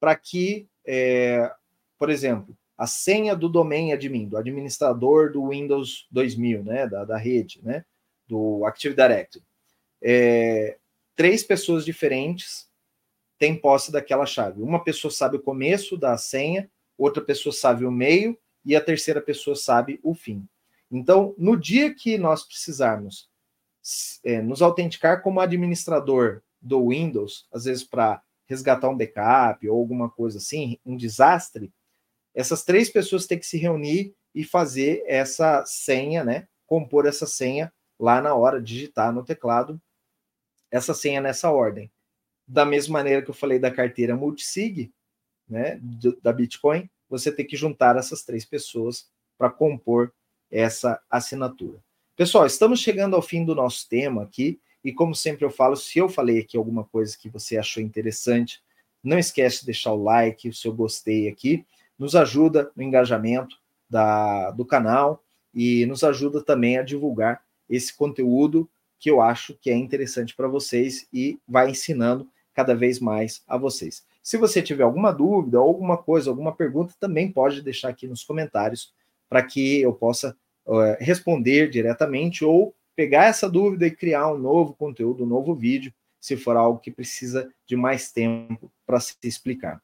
[0.00, 1.52] para que, é,
[1.98, 7.18] por exemplo, a senha do domain admin, do administrador do Windows 2000, né, da, da
[7.18, 7.84] rede, né,
[8.26, 9.44] do Active Directory,
[10.02, 10.78] é,
[11.14, 12.66] três pessoas diferentes
[13.38, 14.62] têm posse daquela chave.
[14.62, 19.22] Uma pessoa sabe o começo da senha, outra pessoa sabe o meio e a terceira
[19.22, 20.46] pessoa sabe o fim.
[20.90, 23.30] Então, no dia que nós precisarmos
[24.24, 30.10] é, nos autenticar como administrador do Windows, às vezes para resgatar um backup ou alguma
[30.10, 31.72] coisa assim, um desastre,
[32.34, 36.48] essas três pessoas têm que se reunir e fazer essa senha, né?
[36.66, 39.80] Compor essa senha lá na hora, digitar no teclado
[40.70, 41.90] essa senha nessa ordem.
[42.46, 44.92] Da mesma maneira que eu falei da carteira multisig,
[45.48, 45.80] né,
[46.22, 50.12] da Bitcoin, você tem que juntar essas três pessoas para compor
[50.50, 51.78] essa assinatura.
[52.16, 55.98] Pessoal, estamos chegando ao fim do nosso tema aqui, e como sempre eu falo, se
[55.98, 58.62] eu falei aqui alguma coisa que você achou interessante,
[59.02, 61.64] não esquece de deixar o like, o seu gostei aqui,
[61.98, 63.56] nos ajuda no engajamento
[63.88, 69.70] da, do canal e nos ajuda também a divulgar esse conteúdo que eu acho que
[69.70, 74.05] é interessante para vocês e vai ensinando cada vez mais a vocês.
[74.26, 78.92] Se você tiver alguma dúvida, alguma coisa, alguma pergunta, também pode deixar aqui nos comentários
[79.28, 84.74] para que eu possa uh, responder diretamente ou pegar essa dúvida e criar um novo
[84.74, 89.80] conteúdo, um novo vídeo, se for algo que precisa de mais tempo para se explicar.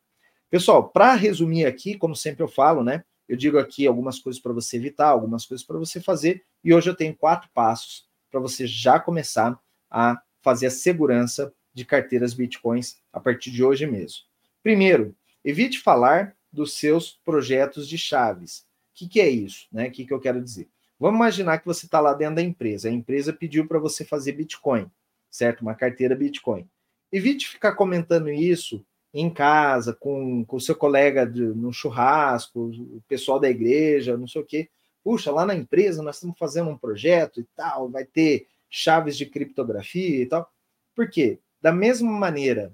[0.51, 3.05] Pessoal, para resumir aqui, como sempre eu falo, né?
[3.28, 6.90] Eu digo aqui algumas coisas para você evitar, algumas coisas para você fazer, e hoje
[6.90, 9.57] eu tenho quatro passos para você já começar
[9.88, 14.32] a fazer a segurança de carteiras bitcoins a partir de hoje mesmo.
[14.63, 18.61] Primeiro, evite falar dos seus projetos de chaves.
[18.61, 19.67] O que, que é isso?
[19.73, 19.89] Né?
[19.89, 20.69] O que, que eu quero dizer?
[20.99, 22.89] Vamos imaginar que você está lá dentro da empresa.
[22.89, 24.91] A empresa pediu para você fazer Bitcoin,
[25.31, 25.63] certo?
[25.63, 26.69] Uma carteira Bitcoin.
[27.11, 33.39] Evite ficar comentando isso em casa, com o seu colega de, no churrasco, o pessoal
[33.39, 34.71] da igreja, não sei o quê
[35.03, 39.27] puxa, lá na empresa nós estamos fazendo um projeto e tal, vai ter chaves de
[39.27, 40.51] criptografia e tal.
[40.95, 41.41] Por quê?
[41.61, 42.73] Da mesma maneira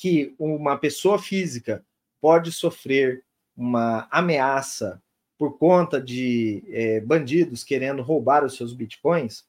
[0.00, 1.84] que uma pessoa física
[2.20, 3.24] pode sofrer
[3.56, 5.02] uma ameaça
[5.38, 9.44] por conta de é, bandidos querendo roubar os seus bitcoins,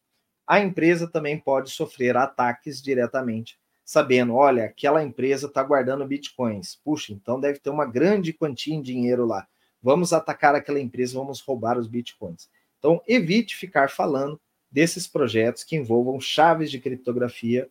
[0.46, 6.76] a empresa também pode sofrer ataques diretamente, sabendo, olha, aquela empresa está guardando bitcoins.
[6.84, 9.48] Puxa, então deve ter uma grande quantia em dinheiro lá
[9.82, 12.50] vamos atacar aquela empresa, vamos roubar os bitcoins.
[12.78, 14.40] Então, evite ficar falando
[14.70, 17.70] desses projetos que envolvam chaves de criptografia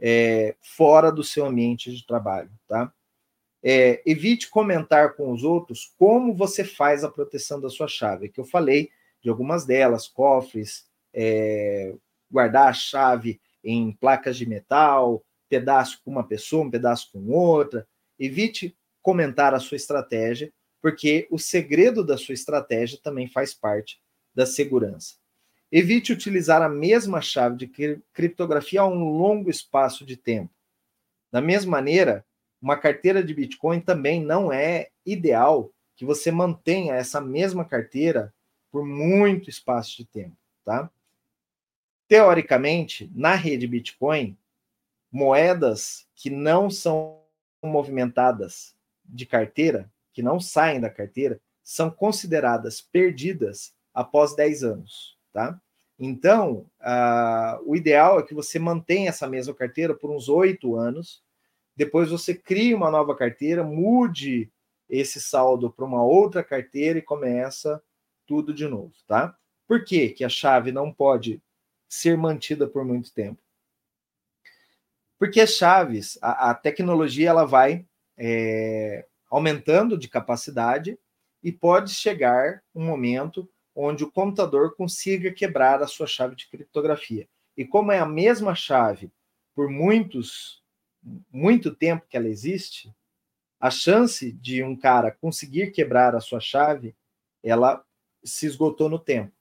[0.00, 2.92] é, fora do seu ambiente de trabalho, tá?
[3.62, 8.40] É, evite comentar com os outros como você faz a proteção da sua chave, que
[8.40, 8.90] eu falei
[9.22, 11.94] de algumas delas, cofres, é,
[12.30, 17.86] guardar a chave em placas de metal, pedaço com uma pessoa, um pedaço com outra.
[18.18, 24.00] Evite comentar a sua estratégia, porque o segredo da sua estratégia também faz parte
[24.34, 25.16] da segurança.
[25.72, 30.52] Evite utilizar a mesma chave de criptografia a um longo espaço de tempo.
[31.30, 32.26] Da mesma maneira,
[32.60, 38.34] uma carteira de Bitcoin também não é ideal que você mantenha essa mesma carteira
[38.70, 40.90] por muito espaço de tempo, tá?
[42.08, 44.36] Teoricamente, na rede Bitcoin,
[45.10, 47.22] moedas que não são
[47.62, 55.60] movimentadas de carteira, que não saem da carteira, são consideradas perdidas após 10 anos, tá?
[55.98, 61.22] Então, uh, o ideal é que você mantenha essa mesma carteira por uns oito anos,
[61.76, 64.50] depois você crie uma nova carteira, mude
[64.88, 67.82] esse saldo para uma outra carteira e começa
[68.26, 69.36] tudo de novo, tá?
[69.66, 71.40] Por que, que a chave não pode
[71.88, 73.40] ser mantida por muito tempo?
[75.18, 80.98] Porque as chaves, a, a tecnologia, ela vai é, aumentando de capacidade
[81.42, 83.48] e pode chegar um momento
[83.80, 87.28] onde o computador consiga quebrar a sua chave de criptografia.
[87.56, 89.10] E como é a mesma chave
[89.54, 90.62] por muitos
[91.32, 92.94] muito tempo que ela existe,
[93.58, 96.94] a chance de um cara conseguir quebrar a sua chave,
[97.42, 97.84] ela
[98.22, 99.32] se esgotou no tempo.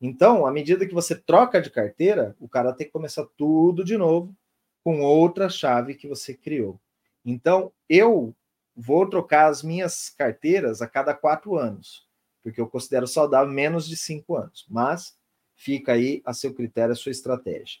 [0.00, 3.96] Então, à medida que você troca de carteira, o cara tem que começar tudo de
[3.96, 4.34] novo
[4.82, 6.78] com outra chave que você criou.
[7.24, 8.34] Então, eu
[8.76, 12.06] vou trocar as minhas carteiras a cada quatro anos,
[12.44, 14.64] porque eu considero saudável menos de cinco anos.
[14.68, 15.16] Mas
[15.56, 17.80] fica aí a seu critério, a sua estratégia.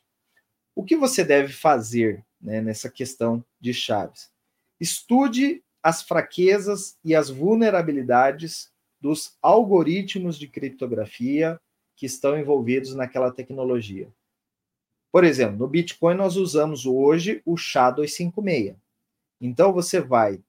[0.74, 4.30] O que você deve fazer né, nessa questão de chaves.
[4.80, 11.60] Estude as fraquezas e as vulnerabilidades dos algoritmos de criptografia
[11.96, 14.12] que estão envolvidos naquela tecnologia.
[15.12, 18.76] Por exemplo, no Bitcoin nós usamos hoje o SHA-256.
[19.40, 20.42] Então você vai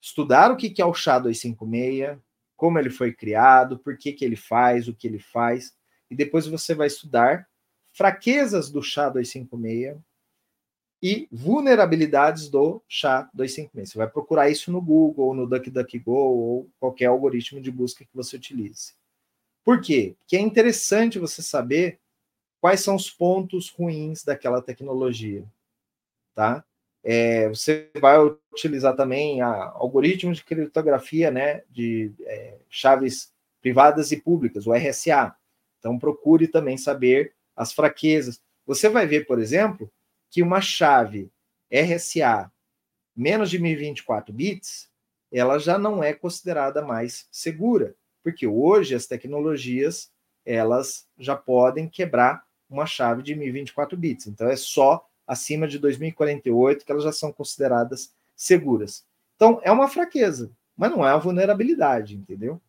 [0.00, 2.18] estudar o que é o SHA-256,
[2.58, 5.72] como ele foi criado, por que, que ele faz, o que ele faz,
[6.10, 7.48] e depois você vai estudar
[7.94, 9.96] fraquezas do SHA-256,
[11.00, 13.86] e vulnerabilidades do SHA-256.
[13.86, 18.10] Você vai procurar isso no Google, ou no DuckDuckGo, ou qualquer algoritmo de busca que
[18.12, 18.94] você utilize.
[19.64, 20.16] Por quê?
[20.18, 22.00] Porque é interessante você saber
[22.60, 25.44] quais são os pontos ruins daquela tecnologia,
[26.34, 26.64] tá?
[27.10, 28.18] É, você vai
[28.52, 33.32] utilizar também a, algoritmos de criptografia, né, de é, chaves
[33.62, 35.34] privadas e públicas, o RSA.
[35.78, 38.42] Então procure também saber as fraquezas.
[38.66, 39.90] Você vai ver, por exemplo,
[40.30, 41.32] que uma chave
[41.72, 42.52] RSA
[43.16, 44.90] menos de 1024 bits,
[45.32, 50.10] ela já não é considerada mais segura, porque hoje as tecnologias
[50.44, 54.26] elas já podem quebrar uma chave de 1024 bits.
[54.26, 59.04] Então é só acima de 2048 que elas já são consideradas seguras.
[59.36, 62.60] Então é uma fraqueza, mas não é uma vulnerabilidade, entendeu?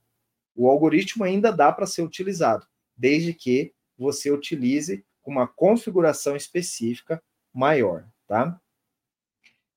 [0.56, 8.06] O algoritmo ainda dá para ser utilizado, desde que você utilize uma configuração específica maior,
[8.28, 8.60] tá?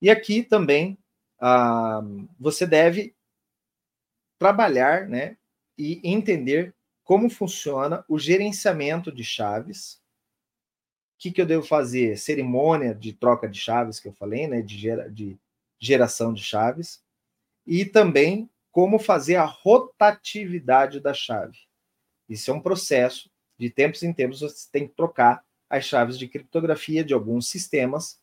[0.00, 0.98] E aqui também
[1.40, 2.02] ah,
[2.38, 3.14] você deve
[4.38, 5.36] trabalhar, né,
[5.78, 6.74] e entender
[7.04, 10.01] como funciona o gerenciamento de chaves.
[11.22, 12.18] Que, que eu devo fazer?
[12.18, 15.38] Cerimônia de troca de chaves que eu falei, né, de, gera, de
[15.78, 17.00] geração de chaves.
[17.64, 21.58] E também como fazer a rotatividade da chave.
[22.28, 26.26] Isso é um processo, de tempos em tempos você tem que trocar as chaves de
[26.26, 28.18] criptografia de alguns sistemas,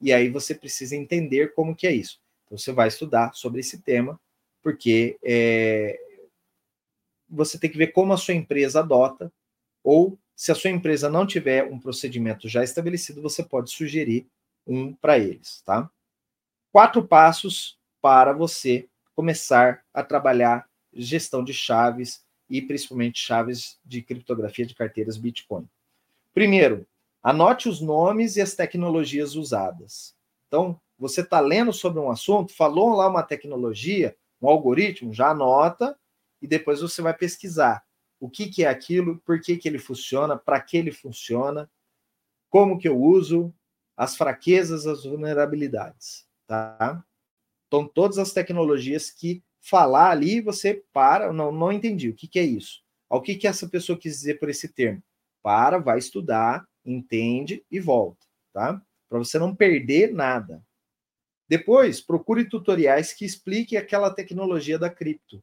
[0.00, 2.20] e aí você precisa entender como que é isso.
[2.46, 4.18] Então, você vai estudar sobre esse tema,
[4.60, 6.00] porque é,
[7.28, 9.32] você tem que ver como a sua empresa adota,
[9.84, 14.26] ou se a sua empresa não tiver um procedimento já estabelecido, você pode sugerir
[14.66, 15.90] um para eles, tá?
[16.72, 24.64] Quatro passos para você começar a trabalhar gestão de chaves e principalmente chaves de criptografia
[24.64, 25.68] de carteiras Bitcoin.
[26.32, 26.86] Primeiro,
[27.22, 30.14] anote os nomes e as tecnologias usadas.
[30.48, 35.94] Então, você está lendo sobre um assunto, falou lá uma tecnologia, um algoritmo, já anota
[36.40, 37.84] e depois você vai pesquisar
[38.20, 41.68] o que, que é aquilo, por que, que ele funciona, para que ele funciona,
[42.50, 43.52] como que eu uso,
[43.96, 47.02] as fraquezas, as vulnerabilidades, tá?
[47.66, 52.38] Então, todas as tecnologias que falar ali, você para, não, não entendi, o que, que
[52.38, 52.82] é isso?
[53.08, 55.02] O que, que essa pessoa quis dizer por esse termo?
[55.42, 58.82] Para, vai estudar, entende e volta, tá?
[59.08, 60.62] Para você não perder nada.
[61.48, 65.42] Depois, procure tutoriais que expliquem aquela tecnologia da cripto.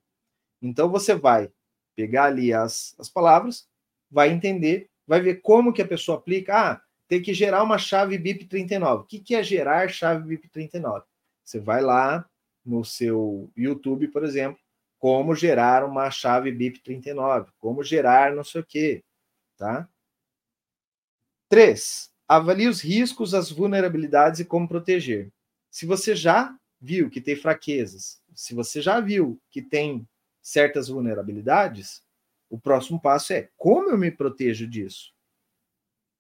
[0.61, 1.51] Então, você vai
[1.97, 3.67] pegar ali as, as palavras,
[4.09, 6.55] vai entender, vai ver como que a pessoa aplica.
[6.55, 9.01] Ah, tem que gerar uma chave BIP39.
[9.01, 11.03] O que, que é gerar chave BIP39?
[11.43, 12.29] Você vai lá
[12.63, 14.59] no seu YouTube, por exemplo,
[14.99, 19.03] como gerar uma chave BIP39, como gerar não sei o quê,
[19.57, 19.89] tá?
[21.49, 25.31] Três, avalie os riscos, as vulnerabilidades e como proteger.
[25.71, 30.07] Se você já viu que tem fraquezas, se você já viu que tem
[30.47, 32.01] certas vulnerabilidades,
[32.49, 35.13] o próximo passo é como eu me protejo disso?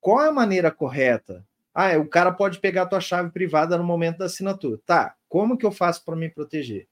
[0.01, 1.47] Qual é a maneira correta?
[1.73, 4.81] Ah, é, o cara pode pegar a tua chave privada no momento da assinatura.
[4.85, 6.89] Tá, como que eu faço para me proteger?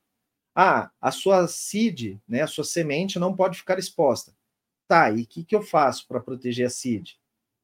[0.55, 4.33] Ah, a sua seed, né, a sua semente não pode ficar exposta.
[4.87, 7.15] Tá, e o que, que eu faço para proteger a seed?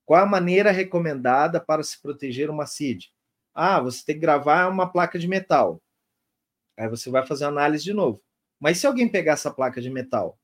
[0.06, 3.06] Qual a maneira recomendada para se proteger uma seed?
[3.54, 5.82] Ah, você tem que gravar uma placa de metal.
[6.78, 8.22] Aí você vai fazer análise de novo.
[8.62, 10.40] Mas se alguém pegar essa placa de metal?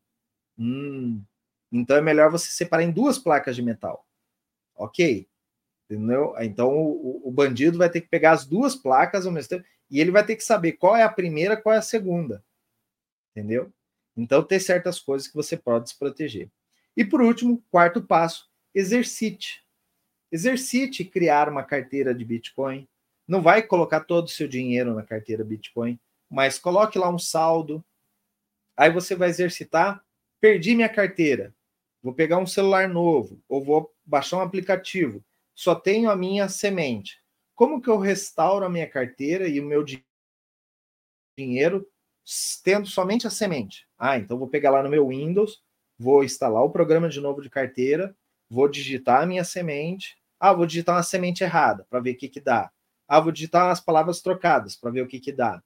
[0.58, 1.24] Hum,
[1.72, 4.08] então é melhor você separar em duas placas de metal.
[4.76, 5.30] Ok.
[5.86, 6.34] Entendeu?
[6.40, 10.02] Então o, o, bandido vai ter que pegar as duas placas ao mesmo tempo e
[10.02, 12.44] ele vai ter que saber qual é a primeira, qual é a segunda.
[13.32, 13.72] Entendeu?
[14.16, 16.50] Então tem certas coisas que você pode se proteger.
[16.96, 19.64] E por último, quarto passo, exercite.
[20.32, 22.88] Exercite criar uma carteira de Bitcoin.
[23.28, 26.00] Não vai colocar todo o seu dinheiro na carteira Bitcoin,
[26.30, 27.86] mas coloque lá um saldo.
[28.78, 30.02] Aí você vai exercitar.
[30.40, 31.54] Perdi minha carteira.
[32.02, 35.24] Vou pegar um celular novo ou vou baixar um aplicativo.
[35.56, 37.20] Só tenho a minha semente.
[37.56, 39.84] Como que eu restauro a minha carteira e o meu
[41.36, 41.88] dinheiro
[42.64, 43.88] tendo somente a semente?
[43.98, 45.64] Ah, então vou pegar lá no meu Windows,
[45.98, 48.16] vou instalar o programa de novo de carteira,
[48.48, 50.16] vou digitar a minha semente.
[50.40, 52.72] Ah, vou digitar uma semente errada para ver o que, que dá.
[53.08, 55.64] Ah, vou digitar as palavras trocadas para ver o que, que dá.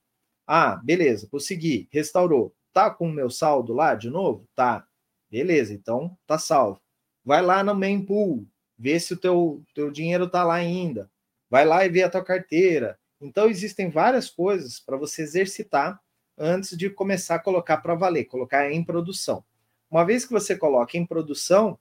[0.48, 2.56] Ah, beleza, consegui, restaurou.
[2.74, 4.48] Tá com o meu saldo lá de novo?
[4.56, 4.88] Tá.
[5.30, 6.82] Beleza, então tá salvo.
[7.24, 8.48] Vai lá no mempool,
[8.78, 11.10] vê se o teu, teu dinheiro tá lá ainda.
[11.50, 12.98] Vai lá e vê a tua carteira.
[13.20, 16.02] Então existem várias coisas para você exercitar
[16.38, 19.44] antes de começar a colocar para valer, colocar em produção.
[19.90, 21.78] Uma vez que você coloca em produção,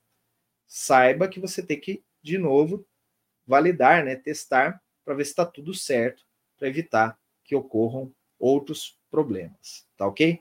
[0.66, 2.84] saiba que você tem que, de novo,
[3.46, 6.24] validar, né, testar, para ver se está tudo certo,
[6.58, 9.86] para evitar que ocorram outros problemas.
[9.96, 10.40] Tá ok?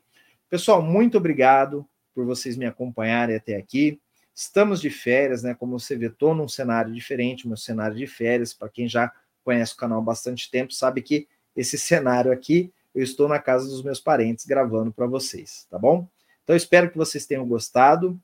[0.50, 4.02] Pessoal, muito obrigado por vocês me acompanharem até aqui.
[4.34, 5.54] Estamos de férias, né?
[5.54, 8.52] Como você vê, estou num cenário diferente, meu cenário de férias.
[8.52, 13.04] Para quem já conhece o canal há bastante tempo, sabe que esse cenário aqui, eu
[13.04, 16.10] estou na casa dos meus parentes gravando para vocês, tá bom?
[16.44, 18.20] Então, espero que vocês tenham gostado.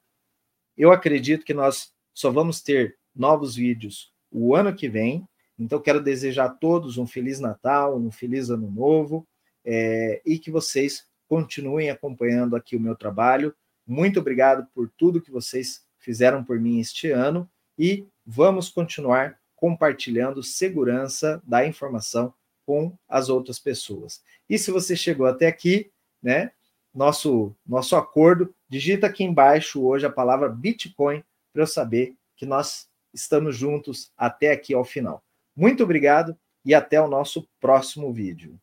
[0.75, 5.27] Eu acredito que nós só vamos ter novos vídeos o ano que vem.
[5.59, 9.27] Então, quero desejar a todos um Feliz Natal, um Feliz Ano Novo
[9.63, 13.55] é, e que vocês continuem acompanhando aqui o meu trabalho.
[13.85, 20.43] Muito obrigado por tudo que vocês fizeram por mim este ano e vamos continuar compartilhando
[20.43, 22.33] segurança da informação
[22.65, 24.21] com as outras pessoas.
[24.49, 26.51] E se você chegou até aqui, né,
[26.93, 31.23] nosso nosso acordo, digita aqui embaixo hoje a palavra Bitcoin
[31.53, 35.23] para eu saber que nós estamos juntos até aqui ao final.
[35.55, 38.59] Muito obrigado e até o nosso próximo vídeo.